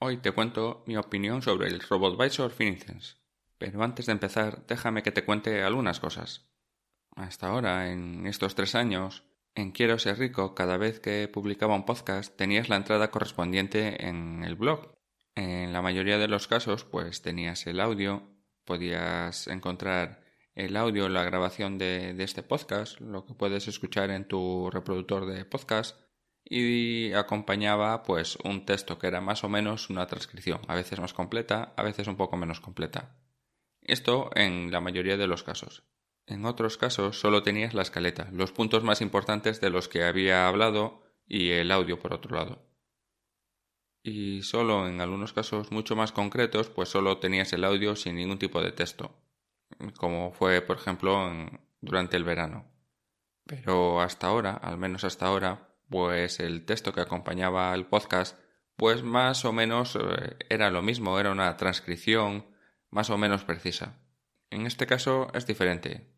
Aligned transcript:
Hoy 0.00 0.18
te 0.18 0.30
cuento 0.30 0.84
mi 0.86 0.96
opinión 0.96 1.42
sobre 1.42 1.66
el 1.66 1.80
RobotVisor 1.80 2.52
Finicens. 2.52 3.16
Pero 3.58 3.82
antes 3.82 4.06
de 4.06 4.12
empezar, 4.12 4.64
déjame 4.68 5.02
que 5.02 5.10
te 5.10 5.24
cuente 5.24 5.64
algunas 5.64 5.98
cosas. 5.98 6.48
Hasta 7.16 7.48
ahora, 7.48 7.90
en 7.90 8.24
estos 8.28 8.54
tres 8.54 8.76
años, 8.76 9.24
en 9.56 9.72
Quiero 9.72 9.98
ser 9.98 10.20
rico, 10.20 10.54
cada 10.54 10.76
vez 10.76 11.00
que 11.00 11.26
publicaba 11.26 11.74
un 11.74 11.84
podcast 11.84 12.36
tenías 12.36 12.68
la 12.68 12.76
entrada 12.76 13.10
correspondiente 13.10 14.06
en 14.06 14.44
el 14.44 14.54
blog. 14.54 14.94
En 15.34 15.72
la 15.72 15.82
mayoría 15.82 16.18
de 16.18 16.28
los 16.28 16.46
casos, 16.46 16.84
pues 16.84 17.20
tenías 17.20 17.66
el 17.66 17.80
audio, 17.80 18.22
podías 18.64 19.48
encontrar 19.48 20.22
el 20.54 20.76
audio, 20.76 21.08
la 21.08 21.24
grabación 21.24 21.76
de, 21.76 22.14
de 22.14 22.22
este 22.22 22.44
podcast, 22.44 23.00
lo 23.00 23.26
que 23.26 23.34
puedes 23.34 23.66
escuchar 23.66 24.10
en 24.10 24.28
tu 24.28 24.70
reproductor 24.70 25.26
de 25.26 25.44
podcast, 25.44 26.00
y 26.50 27.12
acompañaba 27.12 28.02
pues 28.02 28.36
un 28.42 28.64
texto 28.64 28.98
que 28.98 29.06
era 29.06 29.20
más 29.20 29.44
o 29.44 29.48
menos 29.48 29.90
una 29.90 30.06
transcripción, 30.06 30.60
a 30.66 30.74
veces 30.74 30.98
más 30.98 31.12
completa, 31.12 31.74
a 31.76 31.82
veces 31.82 32.06
un 32.08 32.16
poco 32.16 32.36
menos 32.36 32.60
completa. 32.60 33.16
Esto 33.82 34.30
en 34.34 34.70
la 34.70 34.80
mayoría 34.80 35.16
de 35.16 35.26
los 35.26 35.42
casos. 35.42 35.84
En 36.26 36.46
otros 36.46 36.78
casos 36.78 37.20
solo 37.20 37.42
tenías 37.42 37.74
la 37.74 37.82
escaleta, 37.82 38.28
los 38.32 38.52
puntos 38.52 38.82
más 38.82 39.00
importantes 39.02 39.60
de 39.60 39.70
los 39.70 39.88
que 39.88 40.04
había 40.04 40.48
hablado 40.48 41.02
y 41.26 41.50
el 41.50 41.70
audio 41.70 41.98
por 41.98 42.14
otro 42.14 42.36
lado. 42.36 42.66
Y 44.02 44.42
solo 44.42 44.88
en 44.88 45.00
algunos 45.02 45.34
casos 45.34 45.70
mucho 45.70 45.96
más 45.96 46.12
concretos, 46.12 46.70
pues 46.70 46.88
solo 46.88 47.18
tenías 47.18 47.52
el 47.52 47.64
audio 47.64 47.94
sin 47.94 48.16
ningún 48.16 48.38
tipo 48.38 48.62
de 48.62 48.72
texto, 48.72 49.14
como 49.98 50.32
fue 50.32 50.62
por 50.62 50.78
ejemplo 50.78 51.30
durante 51.80 52.16
el 52.16 52.24
verano. 52.24 52.70
Pero 53.44 54.00
hasta 54.00 54.28
ahora, 54.28 54.52
al 54.52 54.78
menos 54.78 55.04
hasta 55.04 55.26
ahora, 55.26 55.67
pues 55.88 56.40
el 56.40 56.64
texto 56.64 56.92
que 56.92 57.00
acompañaba 57.00 57.72
al 57.72 57.86
podcast, 57.86 58.38
pues 58.76 59.02
más 59.02 59.44
o 59.44 59.52
menos 59.52 59.96
eh, 59.96 60.36
era 60.48 60.70
lo 60.70 60.82
mismo, 60.82 61.18
era 61.18 61.32
una 61.32 61.56
transcripción 61.56 62.46
más 62.90 63.10
o 63.10 63.18
menos 63.18 63.44
precisa. 63.44 63.98
En 64.50 64.66
este 64.66 64.86
caso 64.86 65.28
es 65.34 65.46
diferente. 65.46 66.14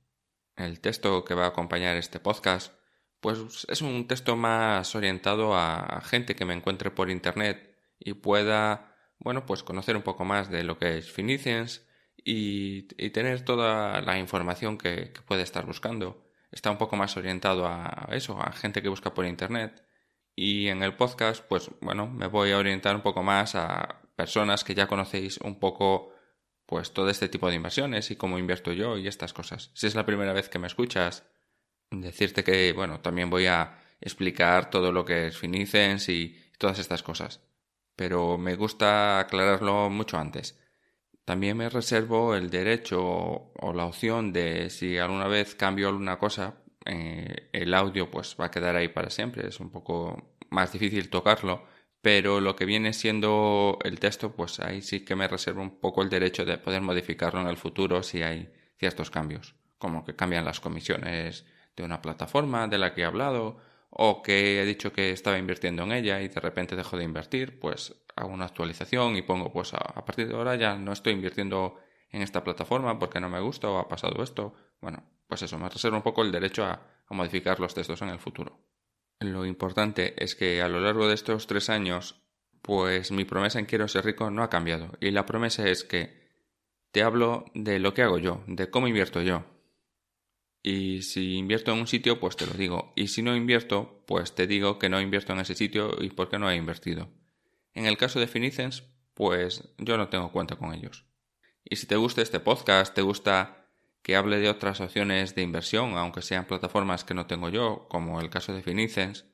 El 0.57 0.81
texto 0.81 1.25
que 1.25 1.35
va 1.35 1.45
a 1.45 1.49
acompañar 1.49 1.97
este 1.97 2.21
podcast, 2.21 2.73
pues 3.21 3.67
es 3.69 3.83
un 3.83 4.07
texto 4.07 4.37
más 4.37 4.95
orientado 4.95 5.55
a 5.57 6.01
gente 6.05 6.35
que 6.35 6.45
me 6.45 6.55
encuentre 6.55 6.91
por 6.91 7.11
internet 7.11 7.77
y 7.99 8.15
pueda, 8.15 8.95
bueno, 9.19 9.47
pues 9.47 9.63
conocer 9.63 9.97
un 9.97 10.03
poco 10.03 10.25
más 10.25 10.51
de 10.51 10.65
lo 10.65 10.79
que 10.79 10.99
es 10.99 11.11
Finicians 11.11 11.87
y, 12.17 12.83
tener 13.11 13.45
toda 13.45 14.01
la 14.03 14.19
información 14.19 14.79
que 14.79 15.13
puede 15.27 15.43
estar 15.43 15.67
buscando 15.67 16.30
está 16.51 16.71
un 16.71 16.79
poco 16.79 16.97
más 16.97 17.17
orientado 17.17 17.67
a 17.67 18.09
eso, 18.13 18.41
a 18.41 18.53
gente 18.53 18.83
que 18.83 18.89
busca 18.89 19.15
por 19.15 19.27
internet. 19.27 19.85
Y 20.35 20.69
en 20.69 20.83
el 20.83 20.95
podcast, 20.97 21.45
pues 21.45 21.71
bueno, 21.81 22.07
me 22.09 22.27
voy 22.27 22.53
a 22.53 22.59
orientar 22.59 22.97
un 22.97 23.03
poco 23.03 23.23
más 23.23 23.55
a 23.55 24.01
personas 24.17 24.65
que 24.65 24.75
ya 24.75 24.87
conocéis 24.87 25.39
un 25.39 25.59
poco 25.59 26.13
pues 26.67 26.93
todo 26.93 27.11
este 27.11 27.29
tipo 27.29 27.49
de 27.49 27.57
inversiones 27.57 28.11
y 28.11 28.17
cómo 28.17 28.39
invierto 28.39 28.73
yo 28.73 28.97
y 28.97 29.09
estas 29.09 29.33
cosas. 29.33 29.71
Si 29.75 29.87
es 29.87 29.95
la 29.95 30.07
primera 30.07 30.33
vez 30.33 30.49
que 30.49 30.59
me 30.61 30.69
escuchas, 30.69 31.25
decirte 31.91 32.45
que, 32.45 32.73
bueno, 32.73 33.01
también 33.01 33.29
voy 33.29 33.47
a 33.47 33.83
explicar 34.01 34.71
todo 34.71 34.93
lo 34.93 35.05
que 35.05 35.27
es 35.27 35.37
Finicens 35.37 36.09
y 36.09 36.37
todas 36.59 36.79
estas 36.79 37.03
cosas. 37.03 37.41
Pero 37.97 38.39
me 38.39 38.55
gusta 38.55 39.19
aclararlo 39.19 39.91
mucho 39.91 40.17
antes. 40.17 40.59
También 41.31 41.57
me 41.57 41.69
reservo 41.69 42.35
el 42.35 42.51
derecho 42.51 43.01
o 43.01 43.73
la 43.73 43.85
opción 43.85 44.33
de 44.33 44.69
si 44.69 44.99
alguna 44.99 45.29
vez 45.29 45.55
cambio 45.55 45.87
alguna 45.87 46.19
cosa, 46.19 46.57
eh, 46.85 47.49
el 47.53 47.73
audio 47.73 48.11
pues 48.11 48.35
va 48.39 48.47
a 48.47 48.51
quedar 48.51 48.75
ahí 48.75 48.89
para 48.89 49.11
siempre. 49.11 49.47
Es 49.47 49.61
un 49.61 49.71
poco 49.71 50.35
más 50.51 50.73
difícil 50.73 51.09
tocarlo, 51.09 51.63
pero 52.03 52.41
lo 52.41 52.57
que 52.57 52.65
viene 52.65 52.93
siendo 52.93 53.79
el 53.85 54.01
texto, 54.01 54.33
pues 54.33 54.59
ahí 54.59 54.83
sí 54.83 55.05
que 55.05 55.15
me 55.15 55.29
reservo 55.29 55.63
un 55.63 55.79
poco 55.79 56.03
el 56.03 56.09
derecho 56.11 56.45
de 56.45 56.59
poder 56.59 56.83
modificarlo 56.83 57.41
en 57.41 57.47
el 57.47 57.57
futuro 57.57 58.03
si 58.03 58.25
hay 58.25 58.53
ciertos 58.77 59.09
cambios, 59.13 59.55
como 59.79 60.05
que 60.05 60.17
cambian 60.17 60.45
las 60.45 60.59
comisiones 60.59 61.47
de 61.77 61.85
una 61.85 62.03
plataforma 62.03 62.67
de 62.67 62.79
la 62.79 62.93
que 62.93 63.03
he 63.03 63.05
hablado 63.05 63.59
o 63.91 64.23
que 64.23 64.63
he 64.63 64.65
dicho 64.65 64.93
que 64.93 65.11
estaba 65.11 65.39
invirtiendo 65.39 65.83
en 65.83 65.93
ella 65.93 66.21
y 66.21 66.29
de 66.29 66.41
repente 66.41 66.77
dejo 66.77 66.97
de 66.97 67.05
invertir, 67.05 67.59
pues 67.59 67.95
hago 68.17 68.31
una 68.31 68.47
actualización 68.47 69.17
y 69.17 69.23
pongo 69.23 69.53
pues 69.53 69.75
a, 69.75 70.05
partir 70.05 70.29
de 70.29 70.35
ahora 70.35 70.55
ya 70.55 70.77
no 70.77 70.93
estoy 70.93 71.13
invirtiendo 71.13 71.77
en 72.11 72.23
esta 72.23 72.43
plataforma 72.45 72.99
porque 72.99 73.21
no 73.21 73.29
me 73.29 73.41
gusta 73.41 73.69
o 73.69 73.79
ha 73.79 73.89
pasado 73.89 74.23
esto. 74.23 74.55
Bueno, 74.81 75.05
pues 75.27 75.43
eso, 75.43 75.59
me 75.59 75.69
reservo 75.69 75.97
un 75.97 76.03
poco 76.03 76.23
el 76.23 76.33
derecho 76.33 76.65
a, 76.65 76.83
a 77.07 77.15
modificar 77.15 77.61
los 77.61 77.75
textos 77.75 78.01
en 78.03 78.09
el 78.09 78.19
futuro. 78.19 78.59
Lo 79.21 79.45
importante 79.45 80.15
es 80.23 80.35
que 80.35 80.63
a 80.63 80.69
lo 80.69 80.81
largo 80.81 81.07
de 81.07 81.15
estos 81.15 81.47
tres 81.47 81.69
años, 81.69 82.23
pues 82.63 83.11
mi 83.11 83.25
promesa 83.25 83.59
en 83.59 83.67
Quiero 83.67 83.87
ser 83.87 84.05
rico 84.05 84.31
no 84.31 84.43
ha 84.43 84.51
cambiado. 84.51 84.93
Y 85.01 85.11
la 85.11 85.27
promesa 85.27 85.69
es 85.69 85.85
que 85.85 86.21
te 86.91 87.03
hablo 87.03 87.45
de 87.55 87.79
lo 87.79 87.93
que 87.93 88.03
hago 88.03 88.19
yo, 88.19 88.43
de 88.47 88.71
cómo 88.71 88.89
invierto 88.89 89.21
yo, 89.21 89.45
y 90.63 91.03
si 91.03 91.37
invierto 91.37 91.73
en 91.73 91.79
un 91.79 91.87
sitio, 91.87 92.21
pues 92.21 92.37
te 92.37 92.47
lo 92.47 92.53
digo. 92.53 92.93
Y 92.97 93.09
si 93.09 93.23
no 93.23 93.35
invierto, 93.35 94.03
pues 94.07 94.35
te 94.35 94.47
digo 94.47 94.79
que 94.79 94.89
no 94.89 95.01
invierto 95.01 95.33
en 95.33 95.41
ese 95.41 95.55
sitio 95.55 95.97
y 96.01 96.11
por 96.11 96.29
qué 96.29 96.39
no 96.39 96.51
he 96.51 96.57
invertido. 96.57 97.09
En 97.73 97.87
el 97.87 97.97
caso 97.97 98.21
de 98.21 98.27
Finicens, 98.27 98.85
pues 99.15 99.69
yo 99.79 99.97
no 99.97 100.09
tengo 100.09 100.33
cuenta 100.33 100.57
con 100.57 100.75
ellos. 100.75 101.07
Y 101.65 101.77
si 101.77 101.87
te 101.87 101.97
gusta 101.97 102.23
este 102.23 102.41
podcast, 102.41 102.95
te 102.95 103.03
gusta 103.03 103.69
que 104.03 104.17
hable 104.17 104.39
de 104.39 104.49
otras 104.49 104.81
opciones 104.81 105.35
de 105.35 105.43
inversión, 105.43 105.97
aunque 105.97 106.23
sean 106.23 106.47
plataformas 106.47 107.05
que 107.05 107.15
no 107.15 107.27
tengo 107.27 107.49
yo, 107.49 107.87
como 107.89 108.21
el 108.21 108.31
caso 108.31 108.53
de 108.53 108.63
Finicens, 108.63 109.27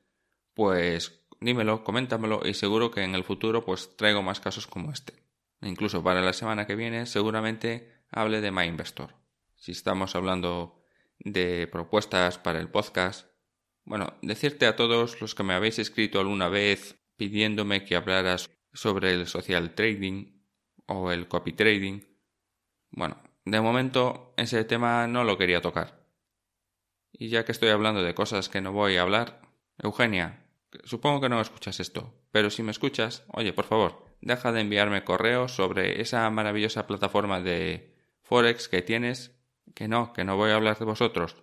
pues 0.53 1.25
dímelo, 1.39 1.83
coméntamelo 1.83 2.41
y 2.45 2.53
seguro 2.53 2.91
que 2.91 3.03
en 3.03 3.15
el 3.15 3.23
futuro 3.23 3.63
pues 3.63 3.95
traigo 3.95 4.21
más 4.23 4.39
casos 4.39 4.67
como 4.67 4.91
este. 4.91 5.13
Incluso 5.61 6.03
para 6.03 6.21
la 6.21 6.33
semana 6.33 6.67
que 6.67 6.75
viene 6.75 7.05
seguramente 7.05 8.03
hable 8.11 8.41
de 8.41 8.51
MyInvestor. 8.51 9.15
Si 9.55 9.71
estamos 9.71 10.15
hablando 10.15 10.76
de 11.31 11.67
propuestas 11.67 12.37
para 12.37 12.59
el 12.59 12.69
podcast. 12.69 13.29
Bueno, 13.85 14.13
decirte 14.21 14.65
a 14.65 14.75
todos 14.75 15.21
los 15.21 15.35
que 15.35 15.43
me 15.43 15.53
habéis 15.53 15.79
escrito 15.79 16.19
alguna 16.19 16.49
vez 16.49 16.97
pidiéndome 17.17 17.85
que 17.85 17.95
hablaras 17.95 18.49
sobre 18.73 19.13
el 19.13 19.27
social 19.27 19.73
trading 19.73 20.41
o 20.85 21.11
el 21.11 21.27
copy 21.27 21.53
trading. 21.53 22.01
Bueno, 22.91 23.21
de 23.45 23.61
momento 23.61 24.33
ese 24.37 24.63
tema 24.63 25.07
no 25.07 25.23
lo 25.23 25.37
quería 25.37 25.61
tocar. 25.61 26.05
Y 27.11 27.29
ya 27.29 27.45
que 27.45 27.51
estoy 27.51 27.69
hablando 27.69 28.03
de 28.03 28.13
cosas 28.13 28.49
que 28.49 28.61
no 28.61 28.71
voy 28.71 28.97
a 28.97 29.01
hablar, 29.01 29.41
Eugenia, 29.77 30.47
supongo 30.83 31.21
que 31.21 31.29
no 31.29 31.41
escuchas 31.41 31.79
esto, 31.79 32.13
pero 32.31 32.49
si 32.49 32.63
me 32.63 32.71
escuchas, 32.71 33.25
oye, 33.31 33.53
por 33.53 33.65
favor, 33.65 34.05
deja 34.21 34.51
de 34.51 34.61
enviarme 34.61 35.03
correos 35.03 35.53
sobre 35.53 36.01
esa 36.01 36.29
maravillosa 36.29 36.87
plataforma 36.87 37.41
de 37.41 37.95
Forex 38.21 38.67
que 38.67 38.81
tienes 38.81 39.36
que 39.75 39.87
no, 39.87 40.13
que 40.13 40.23
no 40.23 40.37
voy 40.37 40.51
a 40.51 40.55
hablar 40.55 40.77
de 40.77 40.85
vosotros. 40.85 41.35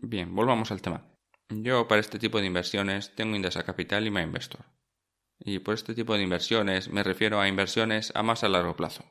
Bien, 0.00 0.34
volvamos 0.34 0.70
al 0.70 0.82
tema. 0.82 1.06
Yo 1.48 1.86
para 1.88 2.00
este 2.00 2.18
tipo 2.18 2.40
de 2.40 2.46
inversiones 2.46 3.14
tengo 3.14 3.36
Indesa 3.36 3.64
Capital 3.64 4.06
y 4.06 4.10
MyInvestor. 4.10 4.64
Y 5.38 5.58
por 5.58 5.74
este 5.74 5.94
tipo 5.94 6.14
de 6.14 6.22
inversiones 6.22 6.88
me 6.88 7.02
refiero 7.02 7.40
a 7.40 7.48
inversiones 7.48 8.12
a 8.14 8.22
más 8.22 8.44
a 8.44 8.48
largo 8.48 8.76
plazo. 8.76 9.04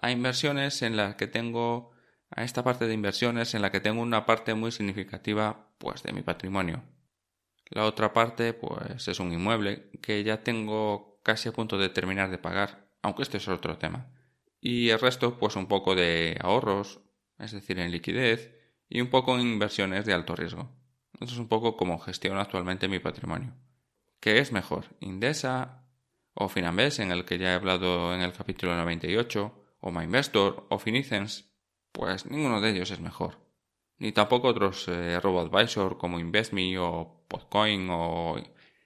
A 0.00 0.10
inversiones 0.10 0.82
en 0.82 0.96
las 0.96 1.14
que 1.16 1.26
tengo 1.26 1.92
a 2.30 2.44
esta 2.44 2.62
parte 2.62 2.86
de 2.86 2.94
inversiones 2.94 3.54
en 3.54 3.62
la 3.62 3.70
que 3.70 3.80
tengo 3.80 4.02
una 4.02 4.26
parte 4.26 4.54
muy 4.54 4.70
significativa 4.70 5.70
pues 5.78 6.02
de 6.02 6.12
mi 6.12 6.22
patrimonio. 6.22 6.82
La 7.70 7.84
otra 7.84 8.12
parte 8.12 8.52
pues 8.54 9.08
es 9.08 9.20
un 9.20 9.32
inmueble 9.32 9.90
que 10.02 10.24
ya 10.24 10.42
tengo 10.42 11.20
casi 11.22 11.48
a 11.48 11.52
punto 11.52 11.78
de 11.78 11.88
terminar 11.88 12.30
de 12.30 12.38
pagar, 12.38 12.88
aunque 13.02 13.22
este 13.22 13.36
es 13.36 13.48
otro 13.48 13.78
tema. 13.78 14.10
Y 14.60 14.90
el 14.90 14.98
resto, 14.98 15.38
pues 15.38 15.56
un 15.56 15.66
poco 15.66 15.94
de 15.94 16.36
ahorros, 16.40 17.00
es 17.38 17.52
decir, 17.52 17.78
en 17.78 17.90
liquidez, 17.90 18.54
y 18.88 19.00
un 19.00 19.08
poco 19.08 19.34
en 19.34 19.42
inversiones 19.42 20.06
de 20.06 20.14
alto 20.14 20.34
riesgo. 20.34 20.70
Eso 21.20 21.32
es 21.32 21.38
un 21.38 21.48
poco 21.48 21.76
como 21.76 21.98
gestiono 21.98 22.40
actualmente 22.40 22.88
mi 22.88 22.98
patrimonio. 22.98 23.54
¿Qué 24.20 24.38
es 24.38 24.52
mejor? 24.52 24.86
¿Indesa 25.00 25.84
o 26.34 26.48
Finambes, 26.48 26.98
en 26.98 27.10
el 27.10 27.24
que 27.24 27.38
ya 27.38 27.52
he 27.52 27.54
hablado 27.54 28.14
en 28.14 28.20
el 28.20 28.32
capítulo 28.32 28.74
98, 28.76 29.64
o 29.80 29.90
MyInvestor 29.90 30.66
o 30.70 30.78
Finicens? 30.78 31.52
Pues 31.92 32.26
ninguno 32.26 32.60
de 32.60 32.70
ellos 32.70 32.90
es 32.90 33.00
mejor. 33.00 33.38
Ni 33.98 34.12
tampoco 34.12 34.48
otros 34.48 34.86
eh, 34.88 35.18
robo-advisor 35.20 35.98
como 35.98 36.20
InvestMe 36.20 36.78
o 36.78 37.24
Podcoin 37.28 37.88
o 37.90 38.40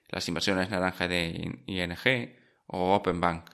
las 0.09 0.27
inversiones 0.27 0.69
naranja 0.69 1.07
de 1.07 1.59
ING 1.67 2.35
o 2.67 2.95
OpenBank. 2.95 3.49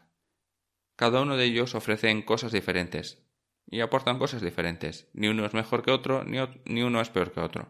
Cada 0.95 1.21
uno 1.21 1.37
de 1.37 1.45
ellos 1.45 1.75
ofrecen 1.75 2.21
cosas 2.21 2.51
diferentes 2.51 3.28
y 3.69 3.81
aportan 3.81 4.19
cosas 4.19 4.41
diferentes. 4.41 5.09
Ni 5.13 5.27
uno 5.27 5.45
es 5.45 5.53
mejor 5.53 5.83
que 5.83 5.91
otro, 5.91 6.23
ni, 6.23 6.37
ni 6.65 6.81
uno 6.81 7.01
es 7.01 7.09
peor 7.09 7.31
que 7.31 7.39
otro. 7.39 7.67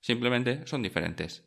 Simplemente 0.00 0.66
son 0.66 0.82
diferentes. 0.82 1.44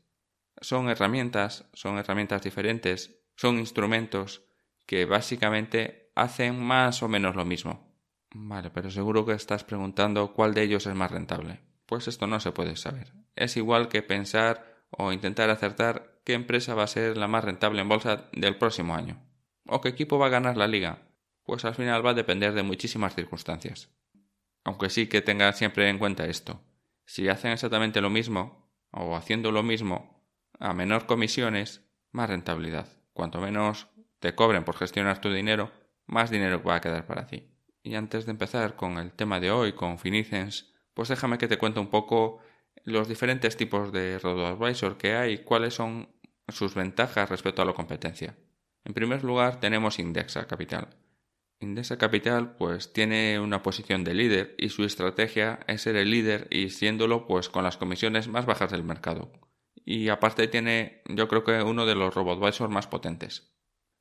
Son 0.61 0.89
herramientas, 0.89 1.69
son 1.73 1.97
herramientas 1.97 2.41
diferentes, 2.41 3.19
son 3.35 3.59
instrumentos 3.59 4.43
que 4.85 5.05
básicamente 5.05 6.11
hacen 6.15 6.63
más 6.63 7.03
o 7.03 7.07
menos 7.07 7.35
lo 7.35 7.45
mismo. 7.45 7.93
Vale, 8.33 8.69
pero 8.69 8.89
seguro 8.89 9.25
que 9.25 9.33
estás 9.33 9.63
preguntando 9.63 10.33
cuál 10.33 10.53
de 10.53 10.63
ellos 10.63 10.85
es 10.87 10.95
más 10.95 11.11
rentable. 11.11 11.59
Pues 11.85 12.07
esto 12.07 12.27
no 12.27 12.39
se 12.39 12.51
puede 12.51 12.75
saber. 12.75 13.13
Es 13.35 13.57
igual 13.57 13.89
que 13.89 14.01
pensar 14.01 14.83
o 14.89 15.11
intentar 15.11 15.49
acertar 15.49 16.19
qué 16.23 16.33
empresa 16.33 16.75
va 16.75 16.83
a 16.83 16.87
ser 16.87 17.17
la 17.17 17.27
más 17.27 17.43
rentable 17.43 17.81
en 17.81 17.89
bolsa 17.89 18.29
del 18.33 18.57
próximo 18.57 18.95
año. 18.95 19.21
O 19.67 19.81
qué 19.81 19.89
equipo 19.89 20.17
va 20.17 20.27
a 20.27 20.29
ganar 20.29 20.57
la 20.57 20.67
liga. 20.67 20.99
Pues 21.45 21.63
al 21.63 21.75
final 21.75 22.06
va 22.06 22.12
a 22.12 22.15
depender 22.15 22.53
de 22.53 22.63
muchísimas 22.63 23.15
circunstancias. 23.15 23.89
Aunque 24.63 24.89
sí 24.89 25.07
que 25.07 25.21
tenga 25.21 25.53
siempre 25.53 25.89
en 25.89 26.00
cuenta 26.00 26.25
esto. 26.25 26.62
Si 27.06 27.30
hacen 27.30 27.51
exactamente 27.51 28.01
lo 28.01 28.09
mismo, 28.09 28.71
o 28.92 29.15
haciendo 29.15 29.51
lo 29.51 29.62
mismo, 29.62 30.25
a 30.59 30.74
menor 30.74 31.06
comisiones, 31.06 31.81
más 32.12 32.30
rentabilidad. 32.30 32.88
Cuanto 33.13 33.39
menos 33.39 33.88
te 34.19 34.33
cobren 34.33 34.63
por 34.63 34.75
gestionar 34.75 35.21
tu 35.21 35.31
dinero, 35.31 35.71
más 36.07 36.31
dinero 36.31 36.63
va 36.63 36.75
a 36.75 36.81
quedar 36.81 37.06
para 37.06 37.27
ti. 37.27 37.51
Y 37.83 37.95
antes 37.95 38.25
de 38.25 38.31
empezar 38.31 38.75
con 38.75 38.98
el 38.98 39.12
tema 39.12 39.39
de 39.39 39.51
hoy, 39.51 39.74
con 39.74 40.00
Finicens, 40.00 40.74
pues 40.95 41.09
déjame 41.09 41.38
que 41.38 41.48
te 41.48 41.59
cuente 41.59 41.80
un 41.80 41.89
poco 41.89 42.39
los 42.83 43.07
diferentes 43.07 43.57
tipos 43.57 43.91
de 43.91 44.18
robo-advisor 44.18 44.98
que 44.98 45.15
hay 45.15 45.33
y 45.33 45.38
cuáles 45.39 45.75
son 45.75 46.09
sus 46.48 46.74
ventajas 46.74 47.30
respecto 47.30 47.62
a 47.62 47.65
la 47.65 47.74
competencia. 47.74 48.36
En 48.83 48.94
primer 48.94 49.24
lugar 49.24 49.59
tenemos 49.59 50.00
Indexa 50.00 50.48
Capital. 50.48 50.88
Indexa 51.59 51.97
Capital 51.97 52.55
pues 52.57 52.93
tiene 52.93 53.39
una 53.39 53.63
posición 53.63 54.03
de 54.03 54.13
líder 54.13 54.55
y 54.57 54.69
su 54.69 54.83
estrategia 54.83 55.59
es 55.67 55.81
ser 55.83 55.95
el 55.95 56.11
líder 56.11 56.47
y 56.51 56.69
siéndolo 56.69 57.27
pues 57.27 57.49
con 57.49 57.63
las 57.63 57.77
comisiones 57.77 58.27
más 58.27 58.45
bajas 58.45 58.71
del 58.71 58.83
mercado. 58.83 59.31
Y 59.85 60.09
aparte 60.09 60.47
tiene 60.47 61.01
yo 61.07 61.27
creo 61.27 61.43
que 61.43 61.61
uno 61.63 61.85
de 61.85 61.95
los 61.95 62.13
robo-advisor 62.13 62.69
más 62.69 62.87
potentes. 62.87 63.55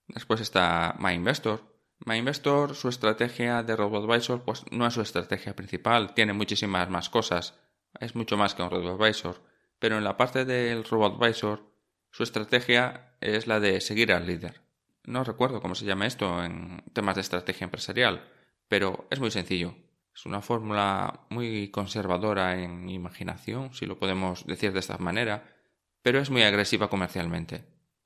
Después 0.09 0.41
está 0.41 0.97
MyInvestor, 0.99 1.75
MyInvestor, 2.07 2.75
su 2.75 2.89
estrategia 2.89 3.63
de 3.63 3.77
RoboAdvisor, 3.77 4.43
pues 4.45 4.65
no 4.71 4.87
es 4.87 4.95
su 4.95 5.01
estrategia 5.01 5.57
principal, 5.57 6.13
tiene 6.15 6.33
muchísimas 6.33 6.91
más 6.91 7.09
cosas, 7.09 7.59
es 7.99 8.15
mucho 8.15 8.37
más 8.37 8.55
que 8.55 8.63
un 8.63 8.71
RoboAdvisor, 8.71 9.43
pero 9.79 9.97
en 9.97 10.05
la 10.05 10.17
parte 10.17 10.45
del 10.45 10.85
RoboAdvisor, 10.85 11.73
su 12.11 12.23
estrategia 12.23 13.17
es 13.21 13.47
la 13.47 13.59
de 13.59 13.81
seguir 13.81 14.13
al 14.13 14.27
líder. 14.27 14.64
No 15.05 15.23
recuerdo 15.23 15.61
cómo 15.61 15.75
se 15.75 15.85
llama 15.85 16.07
esto 16.07 16.43
en 16.43 16.83
temas 16.93 17.15
de 17.15 17.21
estrategia 17.21 17.65
empresarial, 17.65 18.29
pero 18.69 19.07
es 19.11 19.21
muy 19.21 19.31
sencillo. 19.31 19.75
Es 20.15 20.25
una 20.27 20.41
fórmula 20.41 21.27
muy 21.29 21.71
conservadora 21.71 22.63
en 22.63 22.89
imaginación, 22.89 23.75
si 23.75 23.85
lo 23.85 23.99
podemos 23.99 24.47
decir 24.47 24.73
de 24.73 24.81
esta 24.81 24.97
manera, 24.99 25.55
pero 26.03 26.21
es 26.21 26.31
muy 26.31 26.43
agresiva 26.43 26.89
comercialmente. 26.89 27.65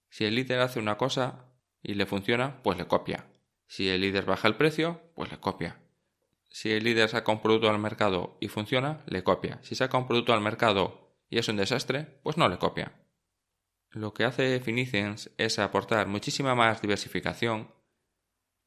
Si 0.08 0.24
el 0.24 0.34
líder 0.34 0.60
hace 0.60 0.80
una 0.80 0.96
cosa 0.96 1.44
y 1.82 1.94
le 1.94 2.06
funciona, 2.06 2.62
pues 2.62 2.78
le 2.78 2.86
copia. 2.86 3.26
Si 3.66 3.88
el 3.88 4.00
líder 4.00 4.24
baja 4.24 4.48
el 4.48 4.56
precio, 4.56 5.00
pues 5.14 5.30
le 5.30 5.38
copia. 5.38 5.78
Si 6.50 6.72
el 6.72 6.84
líder 6.84 7.10
saca 7.10 7.30
un 7.30 7.42
producto 7.42 7.68
al 7.68 7.78
mercado 7.78 8.38
y 8.40 8.48
funciona, 8.48 9.04
le 9.06 9.22
copia. 9.22 9.58
Si 9.62 9.74
saca 9.74 9.98
un 9.98 10.06
producto 10.06 10.32
al 10.32 10.40
mercado 10.40 11.14
y 11.28 11.38
es 11.38 11.48
un 11.48 11.56
desastre, 11.56 12.18
pues 12.22 12.38
no 12.38 12.48
le 12.48 12.58
copia. 12.58 12.92
Lo 13.90 14.12
que 14.12 14.24
hace 14.24 14.60
Finicens 14.60 15.30
es 15.38 15.58
aportar 15.58 16.08
muchísima 16.08 16.54
más 16.54 16.82
diversificación, 16.82 17.72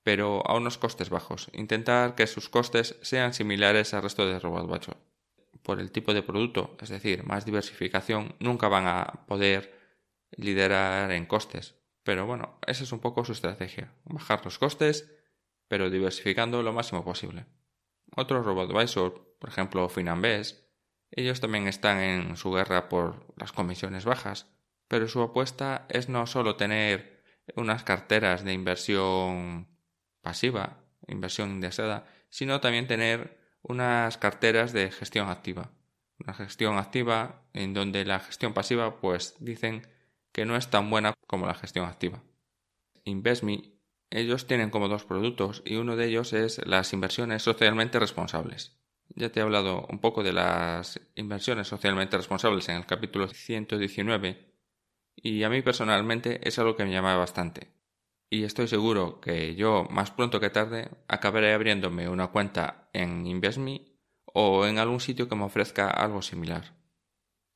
pero 0.03 0.45
a 0.47 0.55
unos 0.55 0.77
costes 0.77 1.09
bajos. 1.09 1.49
Intentar 1.53 2.15
que 2.15 2.25
sus 2.25 2.49
costes 2.49 2.97
sean 3.01 3.33
similares 3.33 3.93
al 3.93 4.01
resto 4.01 4.25
de 4.25 4.39
RobotWatch. 4.39 4.89
Por 5.61 5.79
el 5.79 5.91
tipo 5.91 6.13
de 6.13 6.23
producto, 6.23 6.75
es 6.81 6.89
decir, 6.89 7.23
más 7.23 7.45
diversificación, 7.45 8.35
nunca 8.39 8.67
van 8.67 8.87
a 8.87 9.25
poder 9.27 9.79
liderar 10.31 11.11
en 11.11 11.27
costes. 11.27 11.75
Pero 12.03 12.25
bueno, 12.25 12.57
esa 12.65 12.83
es 12.83 12.91
un 12.91 12.99
poco 12.99 13.23
su 13.23 13.33
estrategia, 13.33 13.93
bajar 14.05 14.43
los 14.43 14.57
costes, 14.57 15.13
pero 15.67 15.91
diversificando 15.91 16.63
lo 16.63 16.73
máximo 16.73 17.05
posible. 17.05 17.45
Otros 18.15 18.43
RoboAdvisor, 18.43 19.37
por 19.37 19.49
ejemplo 19.49 19.87
Finambes, 19.87 20.67
ellos 21.11 21.41
también 21.41 21.67
están 21.67 21.99
en 21.99 22.37
su 22.37 22.51
guerra 22.51 22.89
por 22.89 23.27
las 23.37 23.51
comisiones 23.51 24.05
bajas, 24.05 24.47
pero 24.91 25.07
su 25.07 25.21
apuesta 25.21 25.85
es 25.87 26.09
no 26.09 26.27
solo 26.27 26.57
tener 26.57 27.23
unas 27.55 27.85
carteras 27.85 28.43
de 28.43 28.51
inversión 28.51 29.69
pasiva, 30.19 30.83
inversión 31.07 31.49
indexada, 31.49 32.07
sino 32.29 32.59
también 32.59 32.87
tener 32.87 33.39
unas 33.61 34.17
carteras 34.17 34.73
de 34.73 34.91
gestión 34.91 35.29
activa. 35.29 35.71
Una 36.19 36.33
gestión 36.33 36.77
activa 36.77 37.45
en 37.53 37.73
donde 37.73 38.03
la 38.03 38.19
gestión 38.19 38.53
pasiva 38.53 38.99
pues 38.99 39.37
dicen 39.39 39.87
que 40.33 40.43
no 40.43 40.57
es 40.57 40.69
tan 40.69 40.89
buena 40.89 41.13
como 41.25 41.45
la 41.45 41.53
gestión 41.53 41.85
activa. 41.85 42.21
InvestMe, 43.05 43.71
ellos 44.09 44.45
tienen 44.45 44.71
como 44.71 44.89
dos 44.89 45.05
productos 45.05 45.63
y 45.63 45.77
uno 45.77 45.95
de 45.95 46.07
ellos 46.07 46.33
es 46.33 46.59
las 46.67 46.91
inversiones 46.91 47.43
socialmente 47.43 47.97
responsables. 47.97 48.77
Ya 49.07 49.31
te 49.31 49.39
he 49.39 49.43
hablado 49.43 49.87
un 49.89 49.99
poco 49.99 50.21
de 50.21 50.33
las 50.33 50.99
inversiones 51.15 51.69
socialmente 51.69 52.17
responsables 52.17 52.67
en 52.67 52.75
el 52.75 52.85
capítulo 52.85 53.29
119 53.29 54.50
y 55.21 55.43
a 55.43 55.49
mí 55.49 55.61
personalmente 55.61 56.47
es 56.47 56.57
algo 56.59 56.75
que 56.75 56.85
me 56.85 56.91
llama 56.91 57.15
bastante. 57.17 57.71
Y 58.29 58.43
estoy 58.43 58.67
seguro 58.67 59.19
que 59.19 59.55
yo, 59.55 59.85
más 59.89 60.11
pronto 60.11 60.39
que 60.39 60.49
tarde, 60.49 60.89
acabaré 61.07 61.53
abriéndome 61.53 62.07
una 62.07 62.27
cuenta 62.27 62.89
en 62.93 63.27
InvestMe 63.27 63.91
o 64.25 64.65
en 64.65 64.79
algún 64.79 65.01
sitio 65.01 65.27
que 65.27 65.35
me 65.35 65.43
ofrezca 65.43 65.89
algo 65.89 66.21
similar. 66.21 66.73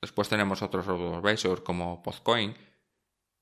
Después 0.01 0.29
tenemos 0.29 0.61
otros 0.61 0.85
robo-advisor 0.85 1.63
como 1.63 2.03
Podcoin. 2.03 2.55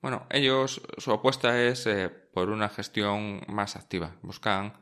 Bueno, 0.02 0.28
ellos, 0.30 0.82
su 0.98 1.12
apuesta 1.12 1.62
es 1.62 1.88
eh, 1.88 2.10
por 2.10 2.50
una 2.50 2.70
gestión 2.70 3.42
más 3.48 3.76
activa. 3.76 4.16
Buscan 4.22 4.74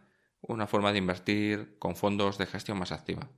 una 0.41 0.67
forma 0.67 0.91
de 0.91 0.97
invertir 0.97 1.77
con 1.79 1.95
fondos 1.95 2.37
de 2.37 2.47
gestión 2.47 2.77
más 2.77 2.91
activa. 2.91 3.29